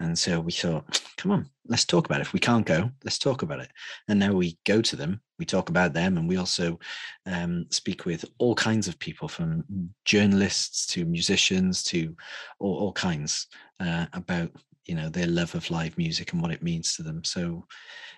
[0.00, 2.26] And so we thought, come on, let's talk about it.
[2.26, 3.70] If we can't go, let's talk about it.
[4.08, 6.78] And now we go to them, we talk about them, and we also
[7.26, 9.64] um, speak with all kinds of people from
[10.04, 12.16] journalists to musicians to
[12.58, 13.46] all, all kinds
[13.80, 14.50] uh, about
[14.86, 17.22] you know their love of live music and what it means to them.
[17.22, 17.66] So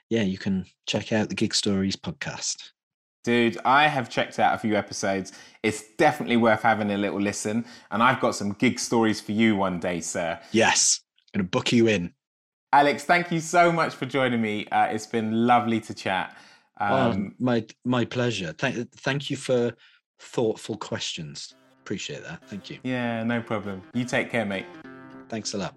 [0.09, 2.70] yeah, you can check out the Gig Stories podcast.
[3.25, 5.33] Dude, I have checked out a few episodes.
[5.62, 7.64] It's definitely worth having a little listen.
[7.91, 10.39] And I've got some gig stories for you one day, sir.
[10.53, 11.01] Yes,
[11.33, 12.12] I'm going to book you in.
[12.70, 14.66] Alex, thank you so much for joining me.
[14.66, 16.37] Uh, it's been lovely to chat.
[16.79, 18.53] Oh, um, oh, my my pleasure.
[18.59, 19.72] Thank thank you for
[20.18, 21.55] thoughtful questions.
[21.81, 22.47] Appreciate that.
[22.49, 22.79] Thank you.
[22.83, 23.81] Yeah, no problem.
[23.95, 24.66] You take care, mate.
[25.29, 25.75] Thanks a lot.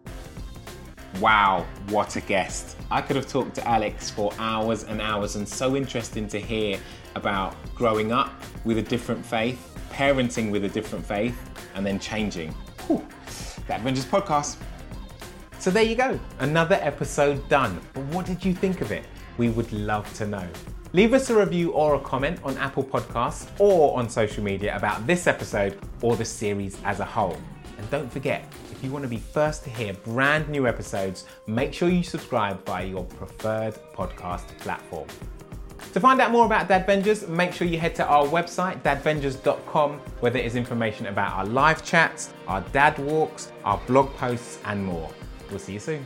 [1.21, 2.77] Wow, what a guest.
[2.91, 6.79] I could have talked to Alex for hours and hours, and so interesting to hear
[7.17, 8.31] about growing up
[8.63, 11.37] with a different faith, parenting with a different faith,
[11.75, 12.51] and then changing.
[12.87, 13.05] Whew.
[13.25, 14.57] The Dadvengers Podcast.
[15.59, 17.81] So there you go, another episode done.
[17.93, 19.03] But what did you think of it?
[19.37, 20.47] We would love to know.
[20.93, 25.05] Leave us a review or a comment on Apple Podcasts or on social media about
[25.05, 27.37] this episode or the series as a whole.
[27.77, 31.73] And don't forget, if you want to be first to hear brand new episodes, make
[31.73, 35.07] sure you subscribe via your preferred podcast platform.
[35.97, 40.31] To find out more about Dadvengers, make sure you head to our website, dadvengers.com, where
[40.31, 45.09] there is information about our live chats, our dad walks, our blog posts, and more.
[45.49, 46.05] We'll see you soon.